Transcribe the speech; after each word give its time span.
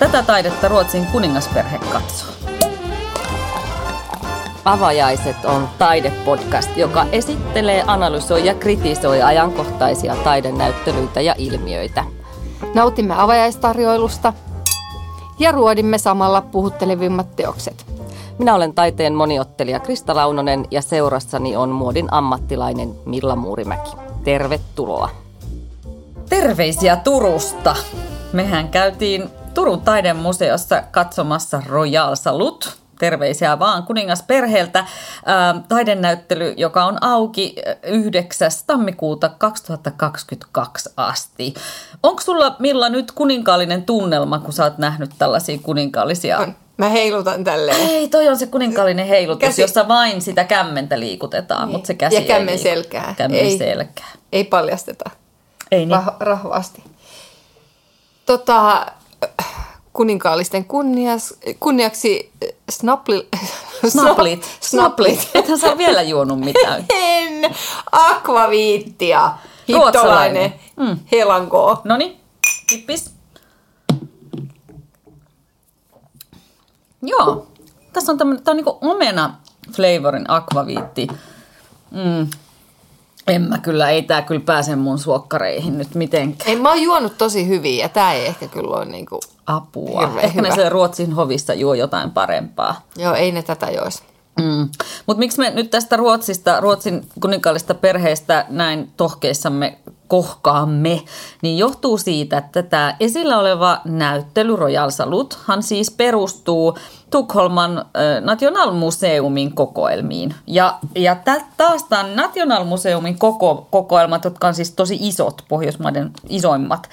Tätä 0.00 0.22
taidetta 0.22 0.68
Ruotsin 0.68 1.06
kuningasperhe 1.06 1.78
katsoo. 1.92 2.28
Avajaiset 4.64 5.44
on 5.44 5.68
taidepodcast, 5.78 6.76
joka 6.76 7.06
esittelee, 7.12 7.84
analysoi 7.86 8.46
ja 8.46 8.54
kritisoi 8.54 9.22
ajankohtaisia 9.22 10.16
taidenäyttelyitä 10.16 11.20
ja 11.20 11.34
ilmiöitä. 11.38 12.04
Nautimme 12.74 13.14
avajaistarjoilusta 13.18 14.32
ja 15.38 15.52
ruodimme 15.52 15.98
samalla 15.98 16.40
puhuttelevimmat 16.40 17.36
teokset. 17.36 17.86
Minä 18.38 18.54
olen 18.54 18.74
taiteen 18.74 19.14
moniottelija 19.14 19.80
Krista 19.80 20.14
Launonen 20.14 20.66
ja 20.70 20.82
seurassani 20.82 21.56
on 21.56 21.68
muodin 21.68 22.08
ammattilainen 22.10 22.94
Milla 23.04 23.36
Muurimäki. 23.36 23.90
Tervetuloa. 24.24 25.10
Terveisiä 26.28 26.96
Turusta. 26.96 27.76
Mehän 28.32 28.68
käytiin 28.68 29.39
Turun 29.54 29.80
taidemuseossa 29.80 30.82
katsomassa 30.90 31.62
Royal 31.66 32.14
Salut, 32.16 32.78
terveisiä 32.98 33.58
vaan 33.58 33.82
kuningasperheeltä, 33.82 34.84
ää, 35.26 35.60
taidenäyttely, 35.68 36.54
joka 36.56 36.84
on 36.84 36.98
auki 37.00 37.54
9. 37.82 38.50
tammikuuta 38.66 39.28
2022 39.28 40.90
asti. 40.96 41.54
Onko 42.02 42.20
sulla 42.22 42.56
Milla 42.58 42.88
nyt 42.88 43.12
kuninkaallinen 43.12 43.82
tunnelma, 43.84 44.38
kun 44.38 44.52
sä 44.52 44.64
oot 44.64 44.78
nähnyt 44.78 45.10
tällaisia 45.18 45.58
kuninkaallisia... 45.62 46.38
On. 46.38 46.54
Mä 46.76 46.88
heilutan 46.88 47.44
tälleen. 47.44 47.76
Ei, 47.80 48.08
toi 48.08 48.28
on 48.28 48.36
se 48.36 48.46
kuninkaallinen 48.46 49.06
heilutus, 49.06 49.40
Käsi- 49.48 49.60
jossa 49.62 49.88
vain 49.88 50.22
sitä 50.22 50.44
kämmentä 50.44 51.00
liikutetaan, 51.00 51.66
Niin. 51.68 51.72
mutta 51.72 51.86
se 51.86 51.94
käsi 51.94 52.14
Ja 52.16 52.22
kämmen 52.22 52.48
ei 52.52 52.58
selkää. 52.58 53.14
Kämmen 53.18 53.40
Ei. 53.40 53.58
selkää. 53.58 54.08
Ei 54.32 54.44
paljasteta 54.44 55.10
Ei 55.72 55.86
niin. 55.86 55.98
Rah- 56.00 56.14
rahvasti. 56.20 56.84
Tota, 58.26 58.86
kuninkaallisten 59.92 60.64
kunnias, 60.64 61.34
kunniaksi 61.60 62.32
äh, 62.44 62.48
snapli, 62.70 63.28
Snaplit. 63.88 64.50
snaplit. 64.60 65.30
Ethän 65.34 65.58
sä 65.58 65.78
vielä 65.78 66.02
juonut 66.02 66.40
mitään. 66.40 66.84
En. 66.94 67.54
Akvaviittia. 67.92 69.32
Ruotsalainen. 69.72 70.42
Hittolainen. 70.52 70.96
Mm. 70.96 71.00
Helanko. 71.12 71.80
Noni, 71.84 72.20
kippis. 72.66 73.10
Joo, 77.02 77.46
tässä 77.92 78.12
on 78.12 78.18
tämmöinen, 78.18 78.44
tää 78.44 78.52
on 78.52 78.56
niinku 78.56 78.78
omena 78.80 79.34
flavorin 79.72 80.30
akvaviitti. 80.30 81.06
Mm. 81.90 82.30
En 83.30 83.42
mä 83.42 83.58
kyllä, 83.58 83.90
ei 83.90 84.02
tää 84.02 84.22
kyllä 84.22 84.40
pääse 84.46 84.76
mun 84.76 84.98
suokkareihin 84.98 85.78
nyt 85.78 85.94
mitenkään. 85.94 86.50
Ei, 86.50 86.56
mä 86.56 86.68
oon 86.68 86.82
juonut 86.82 87.18
tosi 87.18 87.48
hyvin 87.48 87.78
ja 87.78 87.88
tää 87.88 88.12
ei 88.12 88.26
ehkä 88.26 88.48
kyllä 88.48 88.76
ole 88.76 88.84
niinku, 88.84 89.20
Apua. 89.46 90.00
Hirveän 90.00 90.24
Ehkä 90.24 90.42
ne 90.42 90.48
hyvä. 90.48 90.54
siellä 90.54 90.70
Ruotsin 90.70 91.12
hovissa 91.12 91.54
juo 91.54 91.74
jotain 91.74 92.10
parempaa. 92.10 92.86
joo 92.96 93.14
ei 93.14 93.32
ne 93.32 93.42
tätä 93.42 93.66
jois. 93.66 94.02
Mm. 94.40 94.68
Mutta 95.06 95.18
miksi 95.18 95.38
me 95.38 95.50
nyt 95.50 95.70
tästä 95.70 95.96
Ruotsista, 95.96 96.60
Ruotsin 96.60 97.06
kuninkaallista 97.22 97.74
perheestä 97.74 98.46
näin 98.48 98.90
tohkeissamme 98.96 99.78
kohkaamme, 100.10 101.02
niin 101.42 101.58
johtuu 101.58 101.98
siitä, 101.98 102.38
että 102.38 102.62
tämä 102.62 102.96
esillä 103.00 103.38
oleva 103.38 103.80
näyttely 103.84 104.56
Royal 104.56 104.90
Saluthan 104.90 105.62
siis 105.62 105.90
perustuu 105.90 106.78
Tukholman 107.10 107.84
Nationalmuseumin 108.20 109.54
kokoelmiin. 109.54 110.34
Ja, 110.46 110.78
ja 110.94 111.16
taas 111.56 111.84
tämän 111.84 112.16
Nationalmuseumin 112.16 113.18
koko, 113.18 113.68
kokoelmat, 113.70 114.24
jotka 114.24 114.46
on 114.48 114.54
siis 114.54 114.70
tosi 114.70 114.98
isot, 115.00 115.44
Pohjoismaiden 115.48 116.10
isoimmat, 116.28 116.88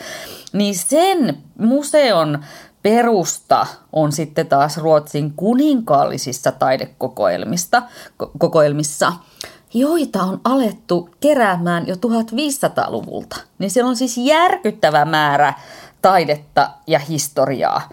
niin 0.54 0.76
sen 0.76 1.38
museon 1.60 2.44
perusta 2.84 3.68
on 3.94 4.12
sitten 4.12 4.48
taas 4.48 4.78
Ruotsin 4.78 5.34
kuninkaallisissa 5.36 6.52
taidekokoelmista, 6.52 7.84
ko- 8.24 8.32
kokoelmissa, 8.38 9.14
joita 9.74 10.24
on 10.24 10.42
alettu 10.44 11.10
keräämään 11.20 11.88
jo 11.88 11.96
1500-luvulta. 11.96 13.36
Niin 13.60 13.72
siellä 13.72 13.90
on 13.90 13.96
siis 13.96 14.18
järkyttävä 14.18 15.06
määrä 15.06 15.54
taidetta 16.02 16.70
ja 16.88 17.00
historiaa. 17.00 17.90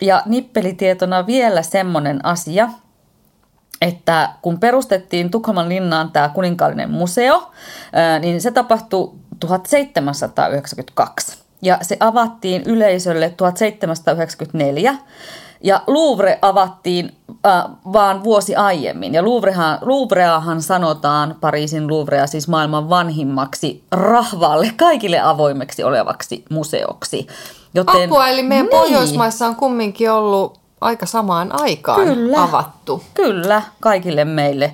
Ja 0.00 0.22
nippelitietona 0.26 1.26
vielä 1.26 1.62
semmoinen 1.62 2.24
asia, 2.24 2.68
että 3.82 4.28
kun 4.42 4.60
perustettiin 4.60 5.30
Tukholman 5.30 5.68
linnaan 5.68 6.12
tämä 6.12 6.28
kuninkaallinen 6.28 6.90
museo, 6.90 7.50
niin 8.20 8.40
se 8.40 8.50
tapahtui 8.50 9.12
1792. 9.40 11.38
Ja 11.62 11.78
se 11.82 11.96
avattiin 12.00 12.62
yleisölle 12.62 13.30
1794. 13.36 14.94
Ja 15.62 15.82
Louvre 15.86 16.38
avattiin 16.42 17.16
äh, 17.46 17.64
vaan 17.92 18.24
vuosi 18.24 18.56
aiemmin. 18.56 19.14
Ja 19.14 19.24
Louvrehan, 19.24 19.78
Louvreahan 19.82 20.62
sanotaan, 20.62 21.36
Pariisin 21.40 21.90
Louvrea, 21.90 22.26
siis 22.26 22.48
maailman 22.48 22.88
vanhimmaksi 22.88 23.84
rahvaalle, 23.90 24.72
kaikille 24.76 25.20
avoimeksi 25.20 25.84
olevaksi 25.84 26.44
museoksi. 26.50 27.26
Joten, 27.74 28.04
Apua, 28.04 28.28
eli 28.28 28.42
meidän 28.42 28.66
Niin. 28.66 28.80
Pohjoismaissa 28.80 29.46
on 29.46 29.56
kumminkin 29.56 30.10
ollut 30.10 30.58
aika 30.80 31.06
samaan 31.06 31.60
aikaan 31.60 32.04
Kyllä. 32.04 32.42
avattu. 32.42 33.02
Kyllä, 33.14 33.62
kaikille 33.80 34.24
meille 34.24 34.72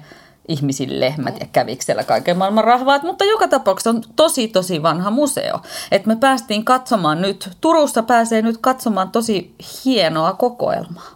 ihmisille, 0.49 1.15
mä 1.17 1.31
tiedän 1.31 1.49
kävikö 1.49 1.85
siellä 1.85 2.05
kaiken 2.05 2.39
maailman 2.39 2.65
rahvaat, 2.65 3.03
mutta 3.03 3.25
joka 3.25 3.49
tapauksessa 3.49 3.91
on 3.91 4.03
tosi 4.17 4.49
tosi 4.49 4.83
vanha 4.83 5.11
museo. 5.11 5.61
Et 5.91 6.07
me 6.07 6.17
päästiin 6.17 6.65
katsomaan 6.65 7.23
nyt, 7.23 7.51
Turussa 7.61 8.03
pääsee 8.03 8.43
nyt 8.43 8.59
katsomaan 8.59 9.11
tosi 9.11 9.55
hienoa 9.85 10.33
kokoelmaa. 10.33 11.11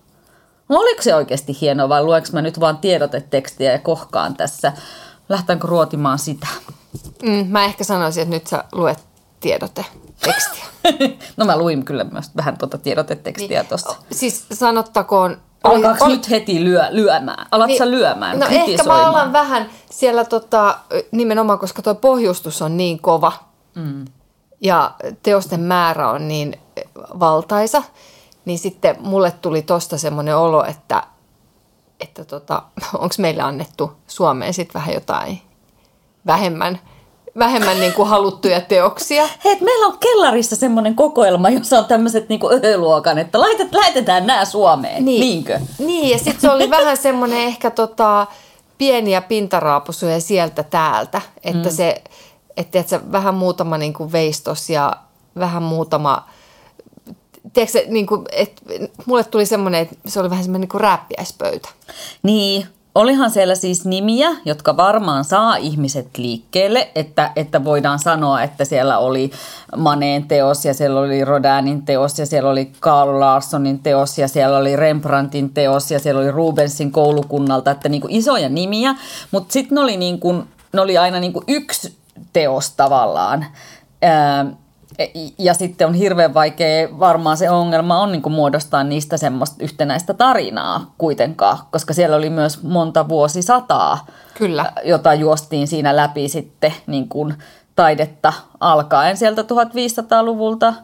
No 0.68 0.76
oliko 0.78 1.02
se 1.02 1.14
oikeasti 1.14 1.56
hienoa 1.60 1.88
vai 1.88 2.02
luenko 2.02 2.28
mä 2.32 2.42
nyt 2.42 2.60
vaan 2.60 2.78
tiedotetekstiä 2.78 3.72
ja 3.72 3.78
kohkaan 3.78 4.36
tässä? 4.36 4.72
Lähtäänkö 5.28 5.66
ruotimaan 5.66 6.18
sitä? 6.18 6.46
Mm, 7.22 7.46
mä 7.48 7.64
ehkä 7.64 7.84
sanoisin, 7.84 8.22
että 8.22 8.34
nyt 8.34 8.46
sä 8.46 8.64
luet 8.72 8.98
tiedote 9.40 9.84
tekstiä. 10.20 10.64
no 11.36 11.44
mä 11.44 11.58
luin 11.58 11.84
kyllä 11.84 12.04
myös 12.04 12.30
vähän 12.36 12.58
tuota 12.58 12.78
tiedotetekstiä 12.78 13.64
tuossa. 13.64 13.96
Siis 14.12 14.46
sanottakoon... 14.52 15.47
Alkaako 15.64 16.04
oli- 16.04 16.16
nyt 16.16 16.30
heti 16.30 16.64
lyö, 16.64 16.86
lyömään? 16.90 17.46
Alatko 17.50 17.76
sä 17.78 17.90
lyömään, 17.90 18.38
No 18.38 18.46
ehkä 18.50 18.82
mä 18.82 19.06
alan 19.06 19.32
vähän 19.32 19.70
siellä 19.90 20.24
tota, 20.24 20.78
nimenomaan, 21.10 21.58
koska 21.58 21.82
tuo 21.82 21.94
pohjustus 21.94 22.62
on 22.62 22.76
niin 22.76 22.98
kova 22.98 23.32
mm. 23.74 24.04
ja 24.60 24.90
teosten 25.22 25.60
määrä 25.60 26.10
on 26.10 26.28
niin 26.28 26.60
valtaisa, 27.20 27.82
niin 28.44 28.58
sitten 28.58 28.96
mulle 29.00 29.30
tuli 29.30 29.62
tosta 29.62 29.98
semmoinen 29.98 30.36
olo, 30.36 30.64
että, 30.64 31.02
että 32.00 32.24
tota, 32.24 32.62
onko 32.98 33.14
meille 33.18 33.42
annettu 33.42 33.92
Suomeen 34.06 34.54
sitten 34.54 34.80
vähän 34.80 34.94
jotain 34.94 35.42
vähemmän, 36.26 36.78
vähemmän 37.38 37.80
niin 37.80 37.92
kuin 37.92 38.08
haluttuja 38.08 38.60
teoksia. 38.60 39.28
Hei, 39.44 39.52
et 39.52 39.60
meillä 39.60 39.86
on 39.86 39.98
kellarissa 39.98 40.56
semmoinen 40.56 40.94
kokoelma, 40.94 41.50
jossa 41.50 41.78
on 41.78 41.84
tämmöiset 41.84 42.28
niinku 42.28 42.50
öhöluokan, 42.50 43.18
että 43.18 43.40
laitet, 43.40 43.72
lähetetään 43.72 44.26
nämä 44.26 44.44
Suomeen. 44.44 45.04
Niin. 45.04 45.20
Niinkö? 45.20 45.60
Niin, 45.78 46.10
ja 46.10 46.18
sitten 46.18 46.40
se 46.40 46.50
oli 46.50 46.70
vähän 46.70 46.96
semmoinen 46.96 47.38
ehkä 47.38 47.70
tota, 47.70 48.26
pieniä 48.78 49.20
pintaraapusuja 49.20 50.20
sieltä 50.20 50.62
täältä, 50.62 51.20
että 51.44 51.68
mm. 51.68 51.74
se, 51.74 52.02
että 52.56 52.78
et 52.78 52.88
se 52.88 53.12
vähän 53.12 53.34
muutama 53.34 53.78
niin 53.78 53.92
kuin 53.92 54.12
veistos 54.12 54.70
ja 54.70 54.92
vähän 55.38 55.62
muutama, 55.62 56.28
tiedätkö 57.52 57.84
niin 57.86 58.06
kuin, 58.06 58.24
että 58.32 58.62
mulle 59.06 59.24
tuli 59.24 59.46
semmoinen, 59.46 59.80
että 59.80 59.96
se 60.06 60.20
oli 60.20 60.30
vähän 60.30 60.44
semmoinen 60.44 60.60
niin 60.60 60.68
kuin 60.68 60.80
rääppiäispöytä. 60.80 61.68
Niin, 62.22 62.66
olihan 62.98 63.30
siellä 63.30 63.54
siis 63.54 63.84
nimiä, 63.84 64.28
jotka 64.44 64.76
varmaan 64.76 65.24
saa 65.24 65.56
ihmiset 65.56 66.18
liikkeelle, 66.18 66.90
että, 66.94 67.30
että 67.36 67.64
voidaan 67.64 67.98
sanoa, 67.98 68.42
että 68.42 68.64
siellä 68.64 68.98
oli 68.98 69.30
Maneen 69.76 70.28
teos 70.28 70.64
ja 70.64 70.74
siellä 70.74 71.00
oli 71.00 71.24
Rodinin 71.24 71.82
teos 71.82 72.18
ja 72.18 72.26
siellä 72.26 72.50
oli 72.50 72.72
Carl 72.80 73.20
Larssonin 73.20 73.78
teos 73.78 74.18
ja 74.18 74.28
siellä 74.28 74.58
oli 74.58 74.76
Rembrandtin 74.76 75.50
teos 75.50 75.90
ja 75.90 75.98
siellä 75.98 76.20
oli 76.20 76.30
Rubensin 76.30 76.92
koulukunnalta, 76.92 77.70
että 77.70 77.88
niin 77.88 78.00
kuin 78.00 78.14
isoja 78.14 78.48
nimiä, 78.48 78.94
mutta 79.30 79.52
sitten 79.52 79.74
ne 79.74 79.80
oli, 79.80 79.96
niin 79.96 80.20
ne 80.72 80.80
oli 80.80 80.98
aina 80.98 81.20
niin 81.20 81.32
kuin 81.32 81.44
yksi 81.48 81.96
teos 82.32 82.70
tavallaan. 82.70 83.46
Ää, 84.02 84.46
ja 85.38 85.54
sitten 85.54 85.86
on 85.86 85.94
hirveän 85.94 86.34
vaikea, 86.34 86.88
varmaan 86.98 87.36
se 87.36 87.50
ongelma 87.50 88.00
on 88.00 88.12
niin 88.12 88.32
muodostaa 88.32 88.84
niistä 88.84 89.16
semmoista 89.16 89.56
yhtenäistä 89.64 90.14
tarinaa 90.14 90.94
kuitenkaan, 90.98 91.58
koska 91.70 91.94
siellä 91.94 92.16
oli 92.16 92.30
myös 92.30 92.62
monta 92.62 93.08
vuosisataa, 93.08 94.06
Kyllä. 94.34 94.72
jota 94.84 95.14
juostiin 95.14 95.68
siinä 95.68 95.96
läpi 95.96 96.28
sitten 96.28 96.74
niin 96.86 97.08
kuin 97.08 97.34
taidetta 97.76 98.32
alkaen 98.60 99.16
sieltä 99.16 99.42
1500-luvulta 99.42 100.74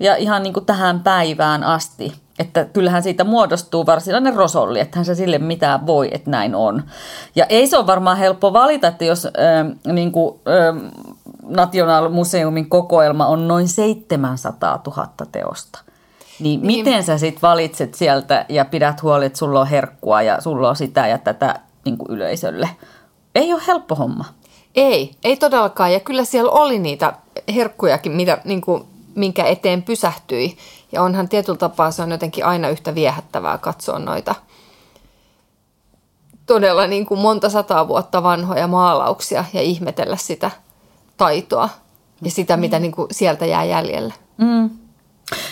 ja 0.00 0.16
ihan 0.16 0.42
niin 0.42 0.54
kuin 0.54 0.66
tähän 0.66 1.00
päivään 1.00 1.64
asti. 1.64 2.12
Että 2.38 2.64
kyllähän 2.64 3.02
siitä 3.02 3.24
muodostuu 3.24 3.86
varsinainen 3.86 4.34
rosolli, 4.34 4.80
että 4.80 5.04
se 5.04 5.14
sille 5.14 5.38
mitään 5.38 5.86
voi, 5.86 6.08
että 6.12 6.30
näin 6.30 6.54
on. 6.54 6.82
Ja 7.36 7.46
ei 7.48 7.66
se 7.66 7.78
ole 7.78 7.86
varmaan 7.86 8.16
helppo 8.16 8.52
valita, 8.52 8.88
että 8.88 9.04
jos 9.04 9.26
äh, 9.26 9.32
niin 9.92 10.12
kuin, 10.12 10.40
äh, 10.48 10.92
National 11.48 12.08
Museumin 12.08 12.68
kokoelma 12.68 13.26
on 13.26 13.48
noin 13.48 13.68
700 13.68 14.82
000 14.86 15.08
teosta. 15.32 15.78
Niin, 16.40 16.60
niin 16.62 16.84
miten 16.84 17.04
sä 17.04 17.18
sitten 17.18 17.42
valitset 17.42 17.94
sieltä 17.94 18.46
ja 18.48 18.64
pidät 18.64 19.02
huoli, 19.02 19.26
että 19.26 19.38
sulla 19.38 19.60
on 19.60 19.66
herkkua 19.66 20.22
ja 20.22 20.40
sulla 20.40 20.68
on 20.68 20.76
sitä 20.76 21.06
ja 21.06 21.18
tätä 21.18 21.60
niin 21.84 21.98
kuin 21.98 22.10
yleisölle? 22.10 22.68
Ei 23.34 23.52
ole 23.52 23.62
helppo 23.66 23.94
homma. 23.94 24.24
Ei, 24.74 25.14
ei 25.24 25.36
todellakaan. 25.36 25.92
Ja 25.92 26.00
kyllä 26.00 26.24
siellä 26.24 26.50
oli 26.50 26.78
niitä 26.78 27.12
herkkujakin, 27.54 28.12
mitä, 28.12 28.38
niin 28.44 28.60
kuin, 28.60 28.84
minkä 29.14 29.44
eteen 29.44 29.82
pysähtyi. 29.82 30.56
Ja 30.92 31.02
onhan 31.02 31.28
tietyllä 31.28 31.58
tapaa 31.58 31.90
se 31.90 32.02
on 32.02 32.10
jotenkin 32.10 32.44
aina 32.44 32.68
yhtä 32.68 32.94
viehättävää 32.94 33.58
katsoa 33.58 33.98
noita 33.98 34.34
todella 36.48 36.86
niin 36.86 37.06
kuin 37.06 37.20
monta 37.20 37.50
sataa 37.50 37.88
vuotta 37.88 38.22
vanhoja 38.22 38.66
maalauksia 38.66 39.44
ja 39.52 39.62
ihmetellä 39.62 40.16
sitä 40.16 40.50
taitoa 41.18 41.68
ja 42.22 42.30
sitä, 42.30 42.56
mitä 42.56 42.78
niin 42.78 42.92
kuin 42.92 43.08
sieltä 43.10 43.46
jää 43.46 43.64
jäljelle. 43.64 44.14
Mm. 44.36 44.70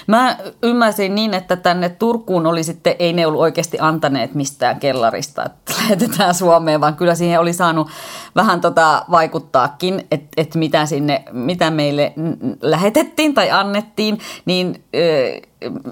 Mä 0.07 0.37
ymmärsin 0.63 1.15
niin, 1.15 1.35
että 1.35 1.57
tänne 1.57 1.89
Turkuun 1.89 2.47
oli 2.47 2.65
sitten, 2.65 2.95
ei 2.99 3.13
ne 3.13 3.27
ollut 3.27 3.41
oikeasti 3.41 3.79
antaneet 3.81 4.35
mistään 4.35 4.81
kellarista, 4.81 5.45
että 5.45 5.73
lähetetään 5.79 6.35
Suomeen, 6.35 6.81
vaan 6.81 6.97
kyllä 6.97 7.15
siihen 7.15 7.41
oli 7.41 7.53
saanut 7.53 7.89
vähän 8.37 8.61
tota 8.61 9.05
vaikuttaakin, 9.11 10.07
että, 10.11 10.29
että 10.37 10.59
mitä, 10.59 10.87
sinne, 10.87 11.23
mitä 11.33 11.71
meille 11.71 12.13
lähetettiin 12.61 13.35
tai 13.35 13.51
annettiin, 13.51 14.19
niin 14.45 14.85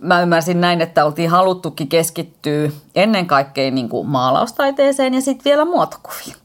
mä 0.01 0.23
ymmärsin 0.23 0.61
näin, 0.61 0.81
että 0.81 1.05
oltiin 1.05 1.31
haluttukin 1.31 1.89
keskittyä 1.89 2.71
ennen 2.95 3.27
kaikkea 3.27 3.71
niin 3.71 3.89
kuin 3.89 4.09
maalaustaiteeseen 4.09 5.15
ja 5.15 5.21
sitten 5.21 5.45
vielä 5.45 5.65
muotokuviin. 5.65 6.44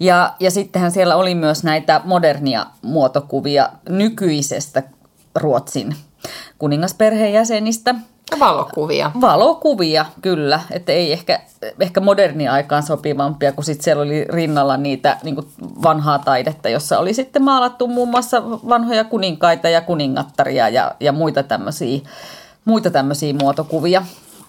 Ja, 0.00 0.34
ja 0.40 0.50
sittenhän 0.50 0.92
siellä 0.92 1.16
oli 1.16 1.34
myös 1.34 1.64
näitä 1.64 2.00
modernia 2.04 2.66
muotokuvia 2.82 3.68
nykyisestä 3.88 4.82
Ruotsin 5.34 5.96
kuningasperheen 6.58 7.32
jäsenistä. 7.32 7.94
Valokuvia. 8.40 9.10
Valokuvia, 9.20 10.06
kyllä. 10.22 10.60
Että 10.70 10.92
ei 10.92 11.12
ehkä, 11.12 11.40
ehkä 11.80 12.00
moderni 12.00 12.48
aikaan 12.48 12.82
sopivampia, 12.82 13.52
kun 13.52 13.64
sitten 13.64 13.84
siellä 13.84 14.02
oli 14.02 14.24
rinnalla 14.24 14.76
niitä 14.76 15.16
niin 15.22 15.36
vanhaa 15.82 16.18
taidetta, 16.18 16.68
jossa 16.68 16.98
oli 16.98 17.14
sitten 17.14 17.44
maalattu 17.44 17.86
muun 17.86 18.08
muassa 18.08 18.42
vanhoja 18.44 19.04
kuninkaita 19.04 19.68
ja 19.68 19.80
kuningattaria 19.80 20.68
ja, 20.68 20.94
ja 21.00 21.12
muita 21.12 21.42
tämmöisiä 21.42 22.00
muita 22.68 22.90
tämmöisiä 22.90 23.34
muotokuvia. 23.34 24.02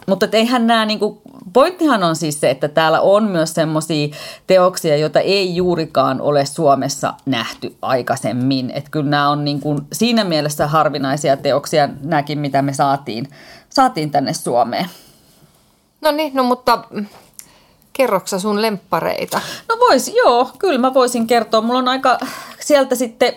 Mutta 0.10 0.28
eihän 0.32 0.68
nämä, 0.68 0.86
niin 0.86 1.00
kuin, 1.00 1.22
pointtihan 1.54 2.04
on 2.04 2.16
siis 2.16 2.40
se, 2.42 2.50
että 2.50 2.68
täällä 2.68 3.02
on 3.02 3.24
myös 3.24 3.54
semmoisia 3.54 4.08
teoksia, 4.48 4.98
joita 4.98 5.20
ei 5.20 5.56
juurikaan 5.56 6.22
ole 6.22 6.46
Suomessa 6.46 7.14
nähty 7.26 7.76
aikaisemmin. 7.82 8.72
Että 8.72 8.92
kyllä 8.92 9.10
nämä 9.10 9.30
on 9.30 9.46
niin 9.46 9.60
kuin, 9.60 9.82
siinä 9.94 10.24
mielessä 10.24 10.68
harvinaisia 10.68 11.38
teoksia, 11.38 11.90
nämäkin 12.04 12.40
mitä 12.40 12.62
me 12.62 12.74
saatiin, 12.74 13.28
saatiin 13.70 14.12
tänne 14.12 14.34
Suomeen. 14.34 14.86
No 16.02 16.12
niin, 16.12 16.34
no 16.36 16.44
mutta 16.44 16.84
kerroksa 18.00 18.40
sun 18.40 18.62
lemppareita? 18.62 19.42
No 19.70 19.76
vois, 19.80 20.12
joo, 20.16 20.50
kyllä 20.60 20.80
mä 20.80 20.94
voisin 20.94 21.28
kertoa. 21.28 21.62
Mulla 21.62 21.80
on 21.80 21.88
aika, 21.88 22.18
sieltä 22.60 22.96
sitten 22.96 23.34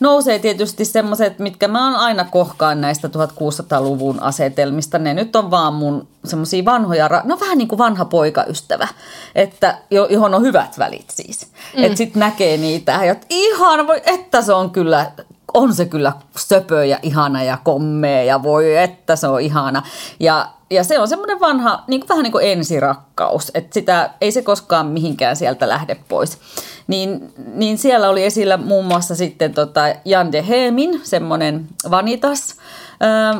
nousee 0.00 0.38
tietysti 0.38 0.84
semmoiset, 0.84 1.38
mitkä 1.38 1.68
mä 1.68 1.84
oon 1.84 1.96
aina 1.96 2.24
kohkaan 2.24 2.80
näistä 2.80 3.08
1600-luvun 3.08 4.22
asetelmista. 4.22 4.98
Ne 4.98 5.14
nyt 5.14 5.36
on 5.36 5.50
vaan 5.50 5.74
mun 5.74 6.08
semmoisia 6.24 6.64
vanhoja, 6.64 7.08
no 7.24 7.40
vähän 7.40 7.58
niin 7.58 7.68
kuin 7.68 7.78
vanha 7.78 8.04
poikaystävä, 8.04 8.88
että, 9.34 9.78
johon 10.10 10.34
on 10.34 10.42
hyvät 10.42 10.78
välit 10.78 11.10
siis. 11.10 11.46
Mm. 11.76 11.84
Että 11.84 11.98
sit 11.98 12.14
näkee 12.14 12.56
niitä 12.56 13.04
ja 13.04 13.16
ihan 13.30 13.86
voi, 13.86 14.02
että 14.06 14.42
se 14.42 14.52
on 14.52 14.70
kyllä 14.70 15.12
on 15.54 15.74
se 15.74 15.84
kyllä 15.84 16.12
söpö 16.36 16.84
ja 16.84 16.98
ihana 17.02 17.42
ja 17.42 17.58
kommea 17.64 18.22
ja 18.22 18.42
voi 18.42 18.76
että 18.76 19.16
se 19.16 19.28
on 19.28 19.40
ihana. 19.40 19.82
Ja, 20.20 20.48
ja 20.70 20.84
se 20.84 20.98
on 20.98 21.08
semmoinen 21.08 21.40
vanha, 21.40 21.84
niin 21.86 22.00
kuin, 22.00 22.08
vähän 22.08 22.22
niin 22.22 22.32
kuin 22.32 22.46
ensirakkaus, 22.46 23.50
että 23.54 23.74
sitä 23.74 24.10
ei 24.20 24.32
se 24.32 24.42
koskaan 24.42 24.86
mihinkään 24.86 25.36
sieltä 25.36 25.68
lähde 25.68 25.96
pois. 26.08 26.38
Niin, 26.86 27.32
niin 27.54 27.78
siellä 27.78 28.08
oli 28.08 28.24
esillä 28.24 28.56
muun 28.56 28.84
muassa 28.84 29.14
sitten 29.14 29.54
tota 29.54 29.80
Jan 30.04 30.32
de 30.32 30.44
Heemin 30.48 31.00
semmoinen 31.02 31.68
vanitas, 31.90 32.54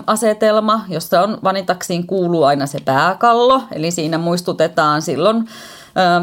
asetelma, 0.06 0.85
jossa 0.88 1.21
on 1.21 1.38
vanitaksiin 1.44 2.06
kuuluu 2.06 2.44
aina 2.44 2.67
se 2.67 2.79
pääkallo, 2.85 3.62
eli 3.73 3.91
siinä 3.91 4.19
muistutetaan 4.19 5.03
silloin 5.03 5.49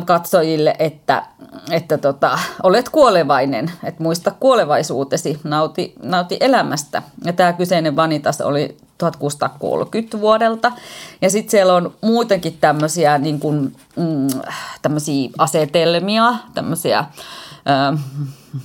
katsojille, 0.05 0.75
että, 0.79 1.23
että 1.71 1.97
tota, 1.97 2.39
olet 2.63 2.89
kuolevainen, 2.89 3.71
että 3.83 4.03
muista 4.03 4.31
kuolevaisuutesi, 4.39 5.39
nauti, 5.43 5.93
nauti 6.03 6.37
elämästä. 6.39 7.03
Ja 7.25 7.33
tämä 7.33 7.53
kyseinen 7.53 7.95
vanitas 7.95 8.41
oli 8.41 8.77
1630 8.97 10.19
vuodelta. 10.19 10.71
Ja 11.21 11.29
sitten 11.29 11.51
siellä 11.51 11.73
on 11.73 11.93
muutenkin 12.01 12.57
tämmöisiä 12.61 13.17
niin 13.17 13.39
mm, 13.95 14.27
tämmöisiä 14.81 15.29
asetelmia, 15.37 16.33
tämmöisiä 16.53 16.99
äh, 16.99 17.07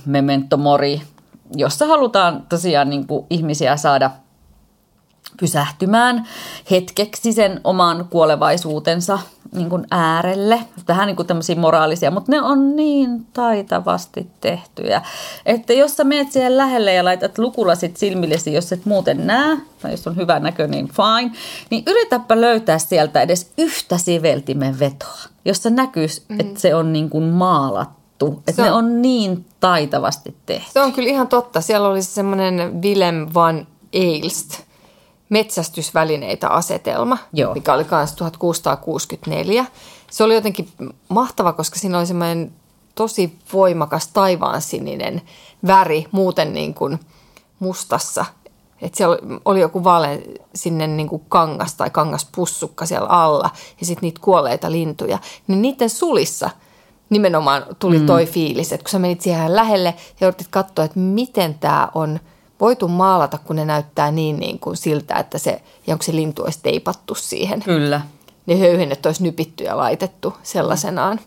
memento 0.05 0.57
mori, 0.57 1.01
jossa 1.55 1.87
halutaan 1.87 2.43
tosiaan 2.49 2.89
niin 2.89 3.05
ihmisiä 3.29 3.77
saada– 3.77 4.11
pysähtymään 5.39 6.27
hetkeksi 6.71 7.33
sen 7.33 7.61
oman 7.63 8.07
kuolevaisuutensa 8.09 9.19
niin 9.53 9.69
kuin 9.69 9.87
äärelle. 9.91 10.59
Vähän 10.87 11.07
niin 11.07 11.15
kuin 11.15 11.27
tämmöisiä 11.27 11.55
moraalisia, 11.55 12.11
mutta 12.11 12.31
ne 12.31 12.41
on 12.41 12.75
niin 12.75 13.25
taitavasti 13.33 14.27
tehtyjä, 14.41 15.01
että 15.45 15.73
jos 15.73 15.95
sä 15.95 16.03
meet 16.03 16.31
siihen 16.31 16.57
lähelle 16.57 16.93
ja 16.93 17.05
laitat 17.05 17.37
lukulasit 17.37 17.97
silmillesi, 17.97 18.53
jos 18.53 18.71
et 18.71 18.85
muuten 18.85 19.27
näe, 19.27 19.57
tai 19.81 19.91
jos 19.91 20.07
on 20.07 20.15
hyvä 20.15 20.39
näkö, 20.39 20.67
niin 20.67 20.87
fine, 20.87 21.31
niin 21.69 21.83
yritäpä 21.87 22.41
löytää 22.41 22.79
sieltä 22.79 23.21
edes 23.21 23.51
yhtä 23.57 23.97
siveltimen 23.97 24.79
vetoa, 24.79 25.19
jossa 25.45 25.69
näkyisi, 25.69 26.23
mm. 26.29 26.39
että 26.39 26.59
se 26.59 26.75
on 26.75 26.93
niin 26.93 27.09
kuin 27.09 27.23
maalattu. 27.23 28.43
Että 28.47 28.61
on, 28.61 28.67
ne 28.67 28.71
on 28.71 29.01
niin 29.01 29.45
taitavasti 29.59 30.35
tehty. 30.45 30.71
Se 30.73 30.81
on 30.81 30.93
kyllä 30.93 31.09
ihan 31.09 31.27
totta. 31.27 31.61
Siellä 31.61 31.87
oli 31.87 32.01
semmoinen 32.01 32.81
Willem 32.81 33.27
van 33.33 33.67
Eilst– 33.93 34.53
metsästysvälineitä 35.29 36.49
asetelma, 36.49 37.17
Joo. 37.33 37.53
mikä 37.53 37.73
oli 37.73 37.85
myös 37.91 38.13
1664. 38.13 39.65
Se 40.11 40.23
oli 40.23 40.33
jotenkin 40.33 40.69
mahtava, 41.09 41.53
koska 41.53 41.79
siinä 41.79 41.97
oli 41.97 42.05
semmoinen 42.05 42.51
tosi 42.95 43.37
voimakas 43.53 44.07
taivaansininen 44.07 45.21
väri 45.67 46.05
muuten 46.11 46.53
niin 46.53 46.73
kuin 46.73 46.99
mustassa. 47.59 48.25
Että 48.81 48.97
siellä 48.97 49.17
oli 49.45 49.59
joku 49.59 49.83
vaale 49.83 50.23
sinne 50.55 50.87
niin 50.87 51.09
kuin 51.09 51.23
kangas 51.29 51.73
tai 51.73 51.89
kangaspussukka 51.89 52.85
siellä 52.85 53.07
alla 53.07 53.49
ja 53.79 53.85
sitten 53.85 54.01
niitä 54.01 54.21
kuolleita 54.23 54.71
lintuja. 54.71 55.19
Niin 55.47 55.61
niiden 55.61 55.89
sulissa 55.89 56.49
nimenomaan 57.09 57.65
tuli 57.79 57.99
mm. 57.99 58.05
toi 58.05 58.25
fiilis, 58.25 58.73
että 58.73 58.83
kun 58.83 58.91
sä 58.91 58.99
menit 58.99 59.21
siihen 59.21 59.55
lähelle 59.55 59.95
ja 60.21 60.27
yritit 60.27 60.47
katsoa, 60.47 60.85
että 60.85 60.99
miten 60.99 61.53
tämä 61.53 61.89
on– 61.95 62.19
voitu 62.59 62.87
maalata, 62.87 63.37
kun 63.37 63.55
ne 63.55 63.65
näyttää 63.65 64.11
niin, 64.11 64.39
niin 64.39 64.59
kuin 64.59 64.77
siltä, 64.77 65.15
että 65.15 65.37
se, 65.37 65.61
onko 65.87 66.03
se 66.03 66.15
lintu 66.15 66.43
olisi 66.43 66.59
teipattu 66.63 67.15
siihen. 67.15 67.61
Kyllä. 67.61 68.01
Ne 68.45 68.59
höyhenet 68.59 69.05
olisi 69.05 69.23
nypitty 69.23 69.63
ja 69.63 69.77
laitettu 69.77 70.33
sellaisenaan. 70.43 71.19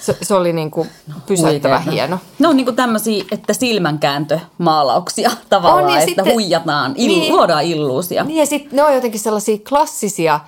Se, 0.00 0.16
se 0.22 0.34
oli 0.34 0.52
niin 0.52 0.70
kuin 0.70 0.88
pysäyttävä 1.26 1.76
Huikeeta. 1.76 1.92
hieno. 1.92 2.18
Ne 2.38 2.48
on 2.48 2.56
niin 2.56 2.64
kuin 2.64 2.76
tämmöisiä, 2.76 3.24
että 3.30 3.52
silmänkääntömaalauksia 3.52 5.30
tavallaan, 5.48 5.84
on, 5.84 5.90
että 5.92 6.06
sitten, 6.06 6.32
huijataan, 6.32 6.94
illu, 6.96 7.18
niin, 7.18 7.32
luodaan 7.32 7.64
illuusia. 7.64 8.24
Niin 8.24 8.38
ja 8.38 8.46
sitten 8.46 8.76
ne 8.76 8.82
on 8.82 8.94
jotenkin 8.94 9.20
sellaisia 9.20 9.58
klassisia 9.68 10.40